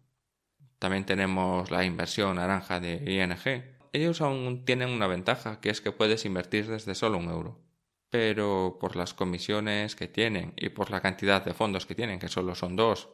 También 0.80 1.06
tenemos 1.06 1.72
la 1.72 1.86
inversión 1.86 2.38
naranja 2.38 2.80
de 2.80 2.96
ING. 2.96 3.83
Ellos 3.94 4.22
aún 4.22 4.66
tienen 4.66 4.90
una 4.90 5.06
ventaja, 5.06 5.62
que 5.62 5.70
es 5.70 5.80
que 5.80 5.92
puedes 5.92 6.26
invertir 6.26 6.68
desde 6.68 6.96
solo 6.96 7.20
un 7.20 7.30
euro. 7.30 7.62
Pero 8.10 8.78
por 8.80 8.96
las 8.96 9.14
comisiones 9.14 9.96
que 9.96 10.08
tienen 10.08 10.54
y 10.58 10.70
por 10.70 10.90
la 10.90 11.00
cantidad 11.00 11.46
de 11.46 11.54
fondos 11.54 11.86
que 11.86 11.94
tienen, 11.94 12.20
que 12.20 12.28
solo 12.28 12.56
son 12.56 12.76
dos, 12.76 13.10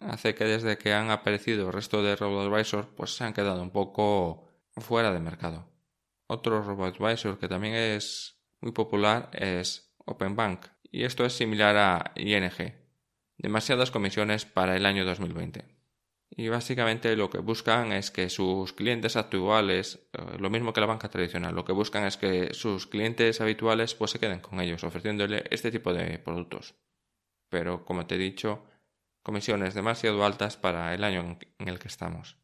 hace 0.00 0.34
que 0.34 0.44
desde 0.44 0.78
que 0.78 0.94
han 0.94 1.10
aparecido 1.10 1.66
el 1.66 1.72
resto 1.72 2.02
de 2.02 2.16
robo-advisor, 2.16 2.88
pues 2.96 3.14
se 3.14 3.24
han 3.24 3.34
quedado 3.34 3.62
un 3.62 3.70
poco 3.70 4.48
fuera 4.78 5.12
de 5.12 5.20
mercado. 5.20 5.68
Otro 6.26 6.62
robo-advisor 6.62 7.38
que 7.38 7.48
también 7.48 7.74
es 7.74 8.38
muy 8.60 8.72
popular 8.72 9.28
es 9.34 9.94
OpenBank 10.06 10.66
y 10.90 11.04
esto 11.04 11.26
es 11.26 11.34
similar 11.34 11.76
a 11.76 12.12
ING. 12.16 12.74
Demasiadas 13.36 13.90
comisiones 13.90 14.46
para 14.46 14.76
el 14.76 14.86
año 14.86 15.04
2020. 15.04 15.71
Y 16.34 16.48
básicamente 16.48 17.14
lo 17.14 17.28
que 17.28 17.38
buscan 17.38 17.92
es 17.92 18.10
que 18.10 18.30
sus 18.30 18.72
clientes 18.72 19.16
actuales, 19.16 20.08
eh, 20.14 20.38
lo 20.38 20.48
mismo 20.48 20.72
que 20.72 20.80
la 20.80 20.86
banca 20.86 21.10
tradicional, 21.10 21.54
lo 21.54 21.64
que 21.64 21.72
buscan 21.72 22.04
es 22.04 22.16
que 22.16 22.54
sus 22.54 22.86
clientes 22.86 23.42
habituales 23.42 23.94
pues 23.94 24.12
se 24.12 24.18
queden 24.18 24.40
con 24.40 24.58
ellos, 24.60 24.82
ofreciéndole 24.82 25.44
este 25.50 25.70
tipo 25.70 25.92
de 25.92 26.18
productos. 26.18 26.74
Pero 27.50 27.84
como 27.84 28.06
te 28.06 28.14
he 28.14 28.18
dicho, 28.18 28.64
comisiones 29.22 29.74
demasiado 29.74 30.24
altas 30.24 30.56
para 30.56 30.94
el 30.94 31.04
año 31.04 31.38
en 31.58 31.68
el 31.68 31.78
que 31.78 31.88
estamos. 31.88 32.38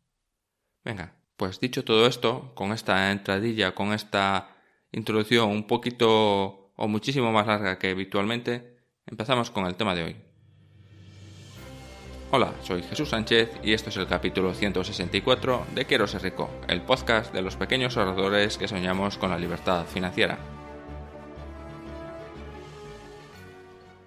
Venga, 0.85 1.15
pues 1.39 1.59
dicho 1.59 1.83
todo 1.83 2.07
esto, 2.07 2.53
con 2.55 2.73
esta 2.73 3.11
entradilla, 3.11 3.75
con 3.75 3.95
esta 3.95 4.55
introducción 4.93 5.49
un 5.49 5.67
poquito 5.67 6.73
o 6.77 6.89
muchísimo 6.89 7.33
más 7.33 7.47
larga 7.47 7.79
que 7.79 7.91
habitualmente, 7.91 8.77
empezamos 9.07 9.51
con 9.51 9.67
el 9.67 9.77
tema 9.77 9.95
de 9.95 10.03
hoy. 10.03 10.28
Hola, 12.31 12.53
soy 12.63 12.83
Jesús 12.83 13.09
Sánchez 13.09 13.59
y 13.63 13.73
esto 13.73 13.89
es 13.89 13.97
el 13.97 14.07
capítulo 14.07 14.53
164 14.53 15.67
de 15.75 15.87
Quiero 15.87 16.07
ser 16.07 16.21
rico, 16.21 16.51
el 16.69 16.83
podcast 16.83 17.33
de 17.33 17.41
los 17.41 17.57
pequeños 17.57 17.97
ahorradores 17.97 18.59
que 18.59 18.69
soñamos 18.69 19.17
con 19.17 19.31
la 19.31 19.39
libertad 19.39 19.87
financiera. 19.87 20.39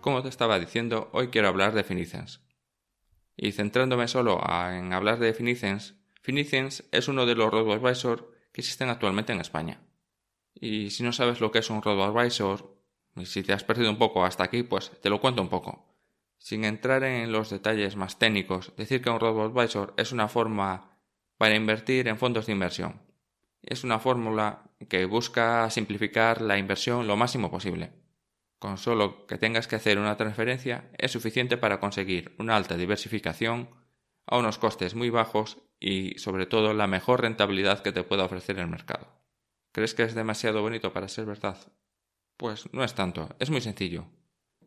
Como 0.01 0.21
te 0.21 0.29
estaba 0.29 0.59
diciendo, 0.59 1.09
hoy 1.13 1.29
quiero 1.29 1.47
hablar 1.47 1.73
de 1.73 1.83
Finicens. 1.83 2.41
Y 3.35 3.53
centrándome 3.53 4.07
solo 4.07 4.39
en 4.69 4.93
hablar 4.93 5.17
de 5.17 5.33
Finicens, 5.33 5.95
Finicens 6.21 6.83
es 6.91 7.07
uno 7.07 7.25
de 7.25 7.33
los 7.33 7.49
robo-advisor 7.49 8.35
que 8.53 8.61
existen 8.61 8.89
actualmente 8.89 9.33
en 9.33 9.41
España. 9.41 9.81
Y 10.53 10.91
si 10.91 11.01
no 11.01 11.11
sabes 11.11 11.41
lo 11.41 11.51
que 11.51 11.57
es 11.57 11.71
un 11.71 11.81
robo-advisor, 11.81 12.77
y 13.15 13.25
si 13.25 13.41
te 13.41 13.53
has 13.53 13.63
perdido 13.63 13.89
un 13.89 13.97
poco 13.97 14.23
hasta 14.23 14.43
aquí, 14.43 14.61
pues 14.61 14.91
te 15.01 15.09
lo 15.09 15.19
cuento 15.19 15.41
un 15.41 15.49
poco. 15.49 15.90
Sin 16.41 16.65
entrar 16.65 17.03
en 17.03 17.31
los 17.31 17.51
detalles 17.51 17.95
más 17.95 18.17
técnicos, 18.17 18.73
decir 18.75 19.03
que 19.03 19.11
un 19.11 19.19
robo-advisor 19.19 19.93
es 19.95 20.11
una 20.11 20.27
forma 20.27 20.97
para 21.37 21.55
invertir 21.55 22.07
en 22.07 22.17
fondos 22.17 22.47
de 22.47 22.53
inversión. 22.53 22.99
Es 23.61 23.83
una 23.83 23.99
fórmula 23.99 24.63
que 24.89 25.05
busca 25.05 25.69
simplificar 25.69 26.41
la 26.41 26.57
inversión 26.57 27.05
lo 27.05 27.15
máximo 27.15 27.51
posible. 27.51 27.91
Con 28.57 28.79
solo 28.79 29.27
que 29.27 29.37
tengas 29.37 29.67
que 29.67 29.75
hacer 29.75 29.99
una 29.99 30.17
transferencia 30.17 30.89
es 30.97 31.11
suficiente 31.11 31.57
para 31.57 31.79
conseguir 31.79 32.33
una 32.39 32.55
alta 32.55 32.75
diversificación 32.75 33.69
a 34.25 34.39
unos 34.39 34.57
costes 34.57 34.95
muy 34.95 35.11
bajos 35.11 35.59
y 35.79 36.17
sobre 36.17 36.47
todo 36.47 36.73
la 36.73 36.87
mejor 36.87 37.21
rentabilidad 37.21 37.83
que 37.83 37.91
te 37.91 38.03
pueda 38.03 38.25
ofrecer 38.25 38.57
el 38.57 38.67
mercado. 38.67 39.07
¿Crees 39.71 39.93
que 39.93 40.03
es 40.03 40.15
demasiado 40.15 40.63
bonito 40.63 40.91
para 40.91 41.07
ser 41.07 41.27
verdad? 41.27 41.71
Pues 42.35 42.67
no 42.73 42.83
es 42.83 42.95
tanto, 42.95 43.29
es 43.37 43.51
muy 43.51 43.61
sencillo. 43.61 44.07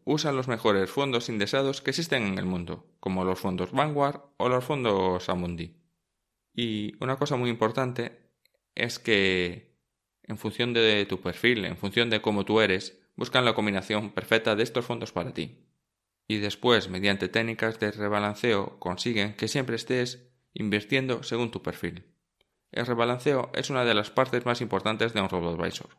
Usa 0.05 0.33
los 0.33 0.49
mejores 0.49 0.91
fondos 0.91 1.29
indexados 1.29 1.81
que 1.81 1.91
existen 1.91 2.27
en 2.27 2.39
el 2.39 2.45
mundo, 2.45 2.87
como 3.01 3.25
los 3.25 3.39
fondos 3.39 3.73
Vanguard 3.73 4.21
o 4.37 4.49
los 4.49 4.65
fondos 4.65 5.29
Amundi. 5.29 5.77
Y 6.55 6.93
una 7.03 7.17
cosa 7.17 7.37
muy 7.37 7.49
importante 7.49 8.31
es 8.75 8.99
que 8.99 9.75
en 10.23 10.39
función 10.39 10.73
de 10.73 11.07
tu 11.07 11.21
perfil, 11.21 11.65
en 11.65 11.77
función 11.77 12.11
de 12.11 12.21
cómo 12.21 12.45
tú 12.45 12.61
eres, 12.61 13.01
buscan 13.17 13.45
la 13.45 13.55
combinación 13.55 14.11
perfecta 14.11 14.55
de 14.57 14.63
estos 14.63 14.85
fondos 14.85 15.13
para 15.13 15.33
ti. 15.33 15.67
Y 16.27 16.39
después, 16.39 16.89
mediante 16.89 17.29
técnicas 17.29 17.79
de 17.81 17.93
rebalanceo, 17.93 18.79
consiguen 18.79 19.35
que 19.35 19.49
siempre 19.49 19.77
estés 19.77 20.31
invirtiendo 20.55 21.23
según 21.23 21.51
tu 21.51 21.63
perfil. 21.63 22.15
El 22.73 22.87
rebalanceo 22.87 23.51
es 23.55 23.71
una 23.71 23.85
de 23.85 23.95
las 23.95 24.11
partes 24.11 24.47
más 24.47 24.61
importantes 24.61 25.13
de 25.13 25.21
un 25.21 25.29
robo-advisor, 25.29 25.91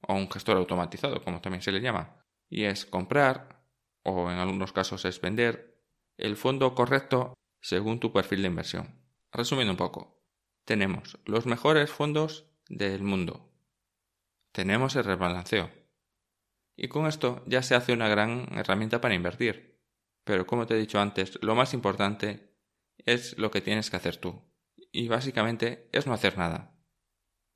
o 0.00 0.14
un 0.14 0.30
gestor 0.30 0.56
automatizado, 0.56 1.22
como 1.22 1.40
también 1.40 1.62
se 1.62 1.72
le 1.72 1.80
llama, 1.80 2.21
y 2.52 2.66
es 2.66 2.84
comprar, 2.84 3.64
o 4.02 4.30
en 4.30 4.36
algunos 4.36 4.72
casos 4.72 5.06
es 5.06 5.18
vender, 5.22 5.80
el 6.18 6.36
fondo 6.36 6.74
correcto 6.74 7.32
según 7.62 7.98
tu 7.98 8.12
perfil 8.12 8.42
de 8.42 8.48
inversión. 8.48 9.00
Resumiendo 9.32 9.72
un 9.72 9.78
poco, 9.78 10.22
tenemos 10.66 11.18
los 11.24 11.46
mejores 11.46 11.90
fondos 11.90 12.44
del 12.68 13.02
mundo. 13.02 13.50
Tenemos 14.52 14.96
el 14.96 15.04
rebalanceo, 15.04 15.70
y 16.76 16.88
con 16.88 17.06
esto 17.06 17.42
ya 17.46 17.62
se 17.62 17.74
hace 17.74 17.94
una 17.94 18.08
gran 18.08 18.46
herramienta 18.52 19.00
para 19.00 19.14
invertir. 19.14 19.80
Pero 20.24 20.46
como 20.46 20.66
te 20.66 20.74
he 20.74 20.78
dicho 20.78 21.00
antes, 21.00 21.38
lo 21.40 21.54
más 21.54 21.72
importante 21.72 22.54
es 22.98 23.38
lo 23.38 23.50
que 23.50 23.62
tienes 23.62 23.88
que 23.88 23.96
hacer 23.96 24.18
tú. 24.18 24.42
Y 24.92 25.08
básicamente 25.08 25.88
es 25.90 26.06
no 26.06 26.12
hacer 26.12 26.36
nada. 26.36 26.76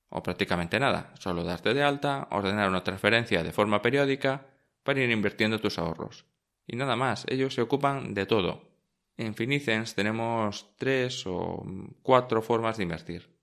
O 0.08 0.22
prácticamente 0.22 0.80
nada, 0.80 1.12
solo 1.18 1.44
darte 1.44 1.74
de 1.74 1.82
alta, 1.82 2.28
ordenar 2.30 2.70
una 2.70 2.82
transferencia 2.82 3.42
de 3.42 3.52
forma 3.52 3.82
periódica 3.82 4.55
para 4.86 5.02
ir 5.02 5.10
invirtiendo 5.10 5.60
tus 5.60 5.78
ahorros. 5.78 6.24
Y 6.66 6.76
nada 6.76 6.96
más, 6.96 7.26
ellos 7.28 7.52
se 7.52 7.60
ocupan 7.60 8.14
de 8.14 8.24
todo. 8.24 8.70
En 9.18 9.34
Finicens 9.34 9.94
tenemos 9.94 10.74
tres 10.78 11.26
o 11.26 11.62
cuatro 12.02 12.40
formas 12.40 12.78
de 12.78 12.84
invertir. 12.84 13.36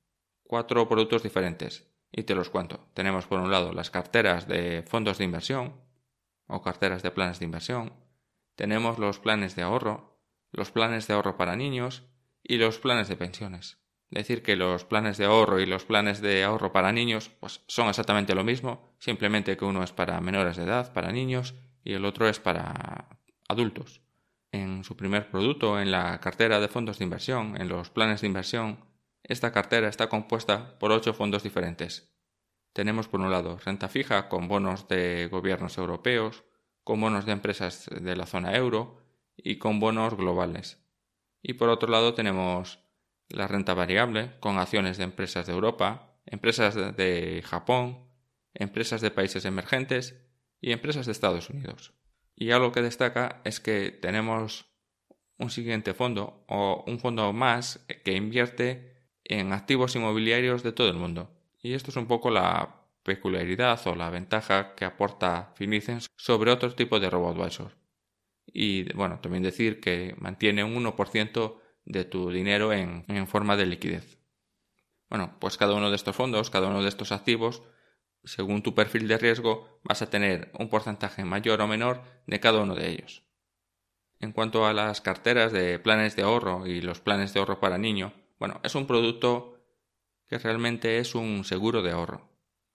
Cuatro 0.44 0.88
productos 0.88 1.22
diferentes. 1.22 1.88
Y 2.12 2.24
te 2.24 2.36
los 2.36 2.50
cuento. 2.50 2.88
Tenemos 2.94 3.26
por 3.26 3.40
un 3.40 3.52
lado 3.52 3.74
las 3.74 3.90
carteras 3.90 4.48
de 4.48 4.84
fondos 4.88 5.18
de 5.20 5.24
inversión 5.24 5.74
o 6.48 6.62
carteras 6.62 7.02
de 7.04 7.12
planes 7.12 7.40
de 7.40 7.46
inversión. 7.46 7.94
Tenemos 8.56 9.00
los 9.00 9.20
planes 9.20 9.56
de 9.56 9.64
ahorro, 9.64 10.20
los 10.52 10.72
planes 10.72 11.08
de 11.08 11.14
ahorro 11.14 11.38
para 11.38 11.56
niños 11.56 12.04
y 12.44 12.58
los 12.58 12.78
planes 12.80 13.08
de 13.08 13.16
pensiones. 13.16 13.83
Decir 14.14 14.44
que 14.44 14.56
los 14.56 14.86
planes 14.86 15.18
de 15.18 15.26
ahorro 15.26 15.60
y 15.60 15.66
los 15.66 15.86
planes 15.86 16.22
de 16.22 16.44
ahorro 16.44 16.72
para 16.72 16.92
niños 16.92 17.32
pues 17.40 17.62
son 17.66 17.90
exactamente 17.90 18.36
lo 18.36 18.44
mismo, 18.44 18.94
simplemente 19.00 19.58
que 19.58 19.66
uno 19.66 19.82
es 19.82 19.92
para 19.92 20.22
menores 20.22 20.56
de 20.56 20.66
edad, 20.66 20.94
para 20.94 21.12
niños, 21.12 21.56
y 21.84 21.94
el 21.94 22.06
otro 22.06 22.30
es 22.30 22.40
para 22.40 23.18
adultos. 23.50 24.02
En 24.52 24.84
su 24.84 24.96
primer 24.96 25.32
producto, 25.32 25.82
en 25.82 25.90
la 25.90 26.20
cartera 26.20 26.60
de 26.60 26.68
fondos 26.68 27.00
de 27.00 27.06
inversión, 27.06 27.60
en 27.60 27.70
los 27.70 27.90
planes 27.90 28.22
de 28.22 28.28
inversión, 28.28 28.86
esta 29.24 29.52
cartera 29.52 29.88
está 29.88 30.10
compuesta 30.10 30.78
por 30.78 30.92
ocho 30.92 31.16
fondos 31.16 31.42
diferentes. 31.42 32.14
Tenemos 32.72 33.08
por 33.08 33.20
un 33.20 33.32
lado 33.32 33.58
renta 33.66 33.90
fija 33.90 34.30
con 34.30 34.48
bonos 34.48 34.88
de 34.88 35.28
gobiernos 35.32 35.80
europeos, 35.80 36.44
con 36.84 37.02
bonos 37.02 37.26
de 37.26 37.32
empresas 37.32 37.90
de 37.90 38.16
la 38.16 38.28
zona 38.28 38.56
euro 38.56 39.02
y 39.36 39.58
con 39.58 39.80
bonos 39.80 40.16
globales. 40.16 40.86
Y 41.42 41.54
por 41.54 41.70
otro 41.70 41.90
lado 41.90 42.14
tenemos 42.14 42.83
la 43.34 43.48
renta 43.48 43.74
variable 43.74 44.32
con 44.40 44.58
acciones 44.58 44.98
de 44.98 45.04
empresas 45.04 45.48
de 45.48 45.54
Europa, 45.54 46.16
empresas 46.26 46.76
de 46.76 47.44
Japón, 47.46 48.08
empresas 48.54 49.02
de 49.02 49.12
países 49.12 49.46
emergentes 49.46 50.16
y 50.62 50.72
empresas 50.72 51.06
de 51.06 51.12
Estados 51.12 51.50
Unidos. 51.50 51.94
Y 52.36 52.52
algo 52.52 52.72
que 52.72 52.82
destaca 52.82 53.42
es 53.44 53.60
que 53.60 53.92
tenemos 53.92 54.66
un 55.38 55.50
siguiente 55.50 55.94
fondo 55.94 56.46
o 56.48 56.84
un 56.88 57.00
fondo 57.00 57.34
más 57.34 57.86
que 58.04 58.14
invierte 58.14 58.94
en 59.24 59.54
activos 59.54 59.96
inmobiliarios 59.96 60.64
de 60.64 60.72
todo 60.72 60.90
el 60.90 60.96
mundo. 60.96 61.30
Y 61.62 61.74
esto 61.74 61.92
es 61.92 61.98
un 61.98 62.08
poco 62.08 62.30
la 62.30 62.84
peculiaridad 63.04 63.80
o 63.88 63.96
la 63.96 64.10
ventaja 64.10 64.76
que 64.76 64.86
aporta 64.86 65.54
Finicens 65.56 66.08
sobre 66.16 66.52
otros 66.52 66.76
tipos 66.76 67.02
de 67.02 67.10
robo-advisor. 67.10 67.76
Y 68.46 68.92
bueno, 68.94 69.20
también 69.20 69.44
decir 69.44 69.80
que 69.80 70.16
mantiene 70.20 70.64
un 70.64 70.76
1% 70.76 71.56
de 71.86 72.06
tu 72.06 72.32
dinero 72.32 72.74
en, 72.74 73.06
en 73.08 73.28
forma 73.28 73.58
de 73.58 73.66
liquidez. 73.66 74.18
Bueno, 75.10 75.38
pues 75.40 75.58
cada 75.58 75.74
uno 75.74 75.90
de 75.90 75.96
estos 75.96 76.16
fondos, 76.16 76.50
cada 76.50 76.68
uno 76.68 76.82
de 76.82 76.90
estos 76.90 77.12
activos, 77.12 77.64
según 78.24 78.64
tu 78.64 78.74
perfil 78.74 79.08
de 79.08 79.18
riesgo, 79.18 79.80
vas 79.84 80.02
a 80.02 80.10
tener 80.10 80.52
un 80.58 80.70
porcentaje 80.70 81.26
mayor 81.26 81.62
o 81.62 81.68
menor 81.68 82.02
de 82.26 82.40
cada 82.40 82.62
uno 82.62 82.76
de 82.76 82.90
ellos. 82.90 83.24
En 84.20 84.32
cuanto 84.32 84.66
a 84.66 84.74
las 84.74 85.02
carteras 85.02 85.52
de 85.52 85.80
planes 85.80 86.16
de 86.16 86.24
ahorro 86.24 86.66
y 86.66 86.82
los 86.82 87.02
planes 87.02 87.34
de 87.34 87.40
ahorro 87.40 87.60
para 87.60 87.78
niño, 87.78 88.14
bueno, 88.40 88.62
es 88.64 88.76
un 88.76 88.88
producto 88.88 89.60
que 90.28 90.38
realmente 90.38 90.98
es 90.98 91.16
un 91.16 91.44
seguro 91.44 91.82
de 91.82 91.92
ahorro. 91.92 92.30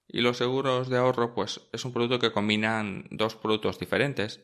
Y 0.07 0.21
los 0.21 0.39
seguros 0.39 0.89
de 0.89 0.99
ahorro, 0.99 1.35
pues 1.35 1.61
es 1.73 1.85
un 1.85 1.93
producto 1.93 2.19
que 2.19 2.33
combinan 2.33 3.07
dos 3.11 3.35
productos 3.35 3.79
diferentes. 3.79 4.41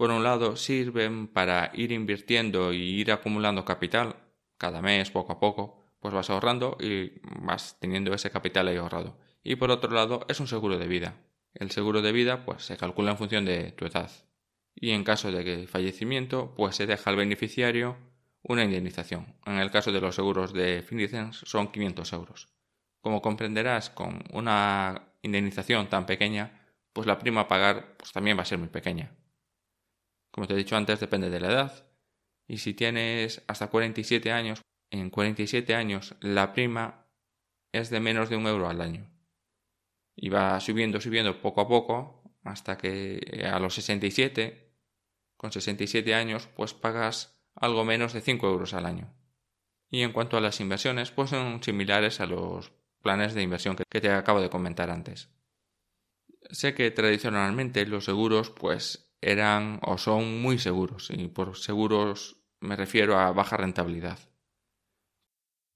Por 0.00 0.10
un 0.10 0.24
lado, 0.24 0.56
sirven 0.56 1.28
para 1.28 1.72
ir 1.74 1.92
invirtiendo 1.92 2.72
y 2.72 2.78
ir 2.78 3.12
acumulando 3.12 3.66
capital. 3.66 4.16
Cada 4.56 4.80
mes, 4.80 5.10
poco 5.10 5.32
a 5.32 5.38
poco, 5.38 5.84
pues 6.00 6.14
vas 6.14 6.30
ahorrando 6.30 6.78
y 6.80 7.20
vas 7.42 7.76
teniendo 7.80 8.14
ese 8.14 8.30
capital 8.30 8.68
ahí 8.68 8.78
ahorrado. 8.78 9.18
Y 9.42 9.56
por 9.56 9.70
otro 9.70 9.90
lado, 9.90 10.24
es 10.30 10.40
un 10.40 10.46
seguro 10.46 10.78
de 10.78 10.86
vida. 10.86 11.16
El 11.52 11.70
seguro 11.70 12.00
de 12.00 12.12
vida, 12.12 12.46
pues 12.46 12.62
se 12.62 12.78
calcula 12.78 13.10
en 13.10 13.18
función 13.18 13.44
de 13.44 13.72
tu 13.72 13.84
edad. 13.84 14.10
Y 14.74 14.92
en 14.92 15.04
caso 15.04 15.30
de 15.30 15.66
fallecimiento, 15.66 16.54
pues 16.56 16.76
se 16.76 16.86
deja 16.86 17.10
al 17.10 17.16
beneficiario 17.16 17.98
una 18.40 18.64
indemnización. 18.64 19.36
En 19.44 19.58
el 19.58 19.70
caso 19.70 19.92
de 19.92 20.00
los 20.00 20.14
seguros 20.14 20.54
de 20.54 20.80
Finicens 20.80 21.42
son 21.44 21.70
500 21.70 22.10
euros. 22.14 22.48
Como 23.02 23.20
comprenderás, 23.20 23.90
con 23.90 24.24
una 24.32 25.12
indemnización 25.20 25.90
tan 25.90 26.06
pequeña, 26.06 26.58
pues 26.94 27.06
la 27.06 27.18
prima 27.18 27.42
a 27.42 27.48
pagar 27.48 27.98
pues 27.98 28.12
también 28.12 28.38
va 28.38 28.44
a 28.44 28.46
ser 28.46 28.56
muy 28.56 28.68
pequeña. 28.68 29.19
Como 30.40 30.48
te 30.48 30.54
he 30.54 30.56
dicho 30.56 30.74
antes, 30.74 30.98
depende 30.98 31.28
de 31.28 31.38
la 31.38 31.48
edad. 31.48 31.86
Y 32.48 32.56
si 32.56 32.72
tienes 32.72 33.42
hasta 33.46 33.66
47 33.66 34.32
años, 34.32 34.62
en 34.90 35.10
47 35.10 35.74
años 35.74 36.14
la 36.20 36.54
prima 36.54 37.04
es 37.72 37.90
de 37.90 38.00
menos 38.00 38.30
de 38.30 38.36
un 38.36 38.46
euro 38.46 38.66
al 38.66 38.80
año. 38.80 39.10
Y 40.16 40.30
va 40.30 40.58
subiendo, 40.60 40.98
subiendo 40.98 41.42
poco 41.42 41.60
a 41.60 41.68
poco, 41.68 42.38
hasta 42.42 42.78
que 42.78 43.20
a 43.52 43.58
los 43.58 43.74
67, 43.74 44.72
con 45.36 45.52
67 45.52 46.14
años, 46.14 46.48
pues 46.56 46.72
pagas 46.72 47.38
algo 47.54 47.84
menos 47.84 48.14
de 48.14 48.22
5 48.22 48.48
euros 48.48 48.72
al 48.72 48.86
año. 48.86 49.12
Y 49.90 50.00
en 50.00 50.12
cuanto 50.12 50.38
a 50.38 50.40
las 50.40 50.58
inversiones, 50.60 51.10
pues 51.10 51.28
son 51.28 51.62
similares 51.62 52.18
a 52.18 52.24
los 52.24 52.72
planes 53.02 53.34
de 53.34 53.42
inversión 53.42 53.76
que 53.76 54.00
te 54.00 54.10
acabo 54.10 54.40
de 54.40 54.48
comentar 54.48 54.88
antes. 54.88 55.28
Sé 56.50 56.72
que 56.72 56.90
tradicionalmente 56.90 57.84
los 57.84 58.06
seguros 58.06 58.48
pues 58.48 59.09
eran 59.20 59.80
o 59.82 59.98
son 59.98 60.42
muy 60.42 60.58
seguros 60.58 61.10
y 61.10 61.28
por 61.28 61.56
seguros 61.56 62.38
me 62.60 62.76
refiero 62.76 63.18
a 63.18 63.32
baja 63.32 63.56
rentabilidad. 63.56 64.18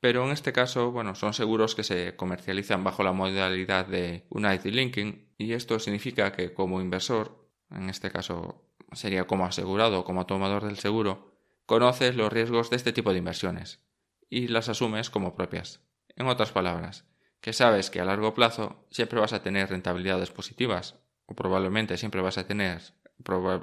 Pero 0.00 0.24
en 0.24 0.32
este 0.32 0.52
caso, 0.52 0.90
bueno, 0.92 1.14
son 1.14 1.34
seguros 1.34 1.74
que 1.74 1.84
se 1.84 2.16
comercializan 2.16 2.82
bajo 2.82 3.02
la 3.02 3.12
modalidad 3.12 3.86
de 3.86 4.24
United 4.30 4.72
Linking 4.72 5.28
y 5.36 5.52
esto 5.52 5.78
significa 5.78 6.32
que 6.32 6.54
como 6.54 6.80
inversor, 6.80 7.50
en 7.70 7.90
este 7.90 8.10
caso 8.10 8.64
sería 8.92 9.26
como 9.26 9.44
asegurado 9.44 10.00
o 10.00 10.04
como 10.04 10.24
tomador 10.24 10.64
del 10.64 10.78
seguro, 10.78 11.36
conoces 11.66 12.16
los 12.16 12.32
riesgos 12.32 12.70
de 12.70 12.76
este 12.76 12.94
tipo 12.94 13.12
de 13.12 13.18
inversiones 13.18 13.84
y 14.30 14.48
las 14.48 14.70
asumes 14.70 15.10
como 15.10 15.34
propias. 15.34 15.82
En 16.16 16.26
otras 16.26 16.50
palabras, 16.50 17.04
que 17.42 17.52
sabes 17.52 17.90
que 17.90 18.00
a 18.00 18.04
largo 18.06 18.32
plazo 18.32 18.86
siempre 18.90 19.20
vas 19.20 19.34
a 19.34 19.42
tener 19.42 19.68
rentabilidades 19.68 20.30
positivas 20.30 20.98
o 21.26 21.34
probablemente 21.34 21.98
siempre 21.98 22.22
vas 22.22 22.38
a 22.38 22.46
tener 22.46 22.80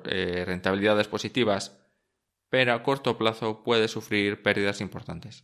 eh, 0.05 0.43
rentabilidades 0.45 1.07
positivas, 1.07 1.79
pero 2.49 2.73
a 2.73 2.83
corto 2.83 3.17
plazo 3.17 3.63
puedes 3.63 3.91
sufrir 3.91 4.43
pérdidas 4.43 4.81
importantes 4.81 5.43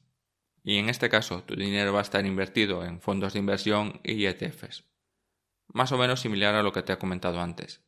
y 0.63 0.77
en 0.77 0.89
este 0.89 1.09
caso 1.09 1.43
tu 1.43 1.55
dinero 1.55 1.93
va 1.93 1.99
a 1.99 2.03
estar 2.03 2.25
invertido 2.25 2.85
en 2.85 3.01
fondos 3.01 3.33
de 3.33 3.39
inversión 3.39 3.99
y 4.03 4.25
ETFs. 4.25 4.85
Más 5.67 5.91
o 5.91 5.97
menos 5.97 6.21
similar 6.21 6.55
a 6.55 6.63
lo 6.63 6.71
que 6.71 6.83
te 6.83 6.93
he 6.93 6.97
comentado 6.97 7.41
antes. 7.41 7.83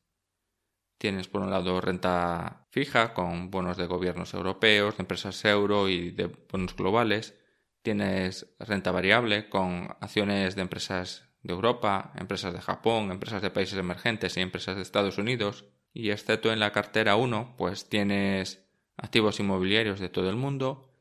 Tienes 0.97 1.27
por 1.27 1.41
un 1.41 1.51
lado 1.51 1.79
renta 1.81 2.67
fija 2.71 3.13
con 3.13 3.51
bonos 3.51 3.77
de 3.77 3.85
gobiernos 3.85 4.33
europeos, 4.33 4.97
de 4.97 5.03
empresas 5.03 5.43
euro 5.45 5.89
y 5.89 6.11
de 6.11 6.27
bonos 6.27 6.75
globales. 6.75 7.35
Tienes 7.81 8.47
renta 8.59 8.91
variable 8.91 9.49
con 9.49 9.95
acciones 10.01 10.55
de 10.55 10.61
empresas 10.61 11.29
de 11.43 11.53
Europa, 11.53 12.11
empresas 12.15 12.53
de 12.53 12.61
Japón, 12.61 13.11
empresas 13.11 13.41
de 13.41 13.51
países 13.51 13.77
emergentes 13.77 14.35
y 14.35 14.41
empresas 14.41 14.75
de 14.75 14.81
Estados 14.81 15.17
Unidos. 15.17 15.65
Y 15.93 16.11
excepto 16.11 16.51
en 16.51 16.59
la 16.59 16.71
cartera 16.71 17.15
1, 17.15 17.55
pues 17.57 17.87
tienes 17.87 18.65
activos 18.97 19.39
inmobiliarios 19.39 19.99
de 19.99 20.09
todo 20.09 20.29
el 20.29 20.35
mundo 20.35 20.94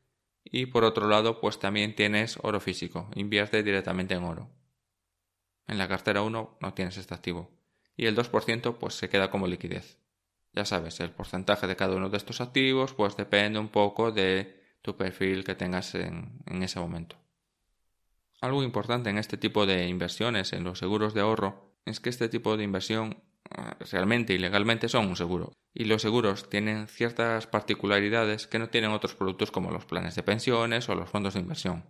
y 0.45 0.67
por 0.67 0.83
otro 0.83 1.07
lado, 1.07 1.41
pues 1.41 1.59
también 1.59 1.95
tienes 1.95 2.37
oro 2.41 2.59
físico, 2.59 3.09
invierte 3.15 3.63
directamente 3.63 4.13
en 4.13 4.23
oro. 4.23 4.49
En 5.67 5.77
la 5.77 5.87
cartera 5.87 6.21
1 6.21 6.57
no 6.61 6.73
tienes 6.73 6.97
este 6.97 7.13
activo. 7.13 7.51
Y 7.97 8.05
el 8.05 8.15
2% 8.15 8.77
pues 8.77 8.93
se 8.93 9.09
queda 9.09 9.31
como 9.31 9.47
liquidez. 9.47 9.99
Ya 10.53 10.63
sabes, 10.65 10.99
el 10.99 11.11
porcentaje 11.11 11.67
de 11.67 11.75
cada 11.75 11.95
uno 11.95 12.09
de 12.09 12.17
estos 12.17 12.39
activos 12.39 12.93
pues 12.93 13.17
depende 13.17 13.59
un 13.59 13.69
poco 13.69 14.11
de 14.11 14.63
tu 14.81 14.95
perfil 14.95 15.43
que 15.43 15.55
tengas 15.55 15.95
en, 15.95 16.39
en 16.45 16.61
ese 16.63 16.79
momento. 16.79 17.17
Algo 18.39 18.63
importante 18.63 19.09
en 19.09 19.17
este 19.17 19.37
tipo 19.37 19.65
de 19.65 19.87
inversiones, 19.87 20.53
en 20.53 20.63
los 20.63 20.77
seguros 20.77 21.13
de 21.13 21.21
ahorro, 21.21 21.75
es 21.85 21.99
que 21.99 22.09
este 22.09 22.29
tipo 22.29 22.55
de 22.57 22.63
inversión 22.63 23.23
realmente 23.91 24.33
y 24.33 24.37
legalmente 24.37 24.89
son 24.89 25.07
un 25.07 25.15
seguro. 25.15 25.53
Y 25.73 25.85
los 25.85 26.01
seguros 26.01 26.49
tienen 26.49 26.87
ciertas 26.87 27.47
particularidades 27.47 28.47
que 28.47 28.59
no 28.59 28.69
tienen 28.69 28.91
otros 28.91 29.15
productos 29.15 29.51
como 29.51 29.71
los 29.71 29.85
planes 29.85 30.15
de 30.15 30.23
pensiones 30.23 30.89
o 30.89 30.95
los 30.95 31.09
fondos 31.09 31.33
de 31.33 31.41
inversión. 31.41 31.85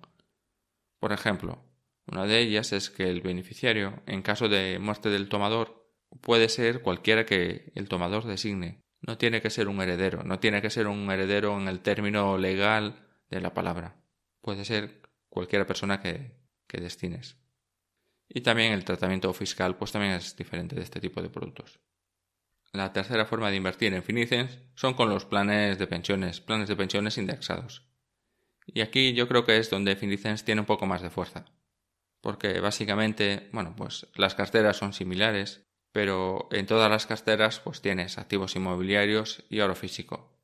Por 1.00 1.14
ejemplo, 1.14 1.64
una 2.08 2.26
de 2.26 2.40
ellas 2.40 2.74
es 2.74 2.90
que 2.90 3.10
el 3.10 3.22
beneficiario, 3.22 4.02
en 4.06 4.22
caso 4.22 4.50
de 4.50 4.80
muerte 4.80 5.10
del 5.10 5.30
tomador, 5.30 5.90
puede 6.22 6.50
ser 6.50 6.82
cualquiera 6.82 7.26
que 7.26 7.72
el 7.76 7.88
tomador 7.88 8.26
designe. 8.26 8.82
No 9.02 9.18
tiene 9.18 9.42
que 9.42 9.50
ser 9.50 9.68
un 9.68 9.82
heredero, 9.82 10.24
no 10.24 10.40
tiene 10.40 10.62
que 10.62 10.70
ser 10.70 10.88
un 10.88 11.10
heredero 11.12 11.60
en 11.60 11.68
el 11.68 11.82
término 11.82 12.38
legal 12.38 13.06
de 13.30 13.42
la 13.42 13.54
palabra. 13.54 13.98
Puede 14.42 14.66
ser 14.66 15.02
cualquiera 15.30 15.68
persona 15.68 16.00
que, 16.00 16.32
que 16.68 16.80
destines. 16.80 17.38
Y 18.28 18.42
también 18.42 18.74
el 18.74 18.86
tratamiento 18.86 19.32
fiscal 19.34 19.78
pues 19.78 19.92
también 19.92 20.14
es 20.14 20.36
diferente 20.36 20.76
de 20.76 20.82
este 20.82 21.00
tipo 21.00 21.22
de 21.22 21.30
productos. 21.30 21.80
La 22.74 22.92
tercera 22.92 23.26
forma 23.26 23.50
de 23.50 23.56
invertir 23.56 23.94
en 23.94 24.04
Finicens 24.04 24.60
son 24.76 24.96
con 24.96 25.10
los 25.10 25.26
planes 25.26 25.78
de 25.78 25.88
pensiones, 25.88 26.42
planes 26.42 26.68
de 26.68 26.76
pensiones 26.76 27.18
indexados. 27.18 27.88
Y 28.66 28.82
aquí 28.82 29.14
yo 29.14 29.28
creo 29.28 29.46
que 29.46 29.58
es 29.58 29.70
donde 29.70 29.96
Finicens 29.96 30.44
tiene 30.44 30.62
un 30.62 30.68
poco 30.68 30.86
más 30.86 31.02
de 31.02 31.10
fuerza. 31.10 31.46
Porque 32.20 32.60
básicamente, 32.60 33.50
bueno, 33.54 33.76
pues 33.78 34.08
las 34.16 34.36
carteras 34.36 34.78
son 34.78 34.92
similares, 34.92 35.66
pero 35.92 36.50
en 36.52 36.66
todas 36.66 36.90
las 36.92 37.06
carteras 37.06 37.60
pues 37.60 37.82
tienes 37.82 38.18
activos 38.18 38.56
inmobiliarios 38.56 39.46
y 39.50 39.62
oro 39.62 39.76
físico. 39.76 40.38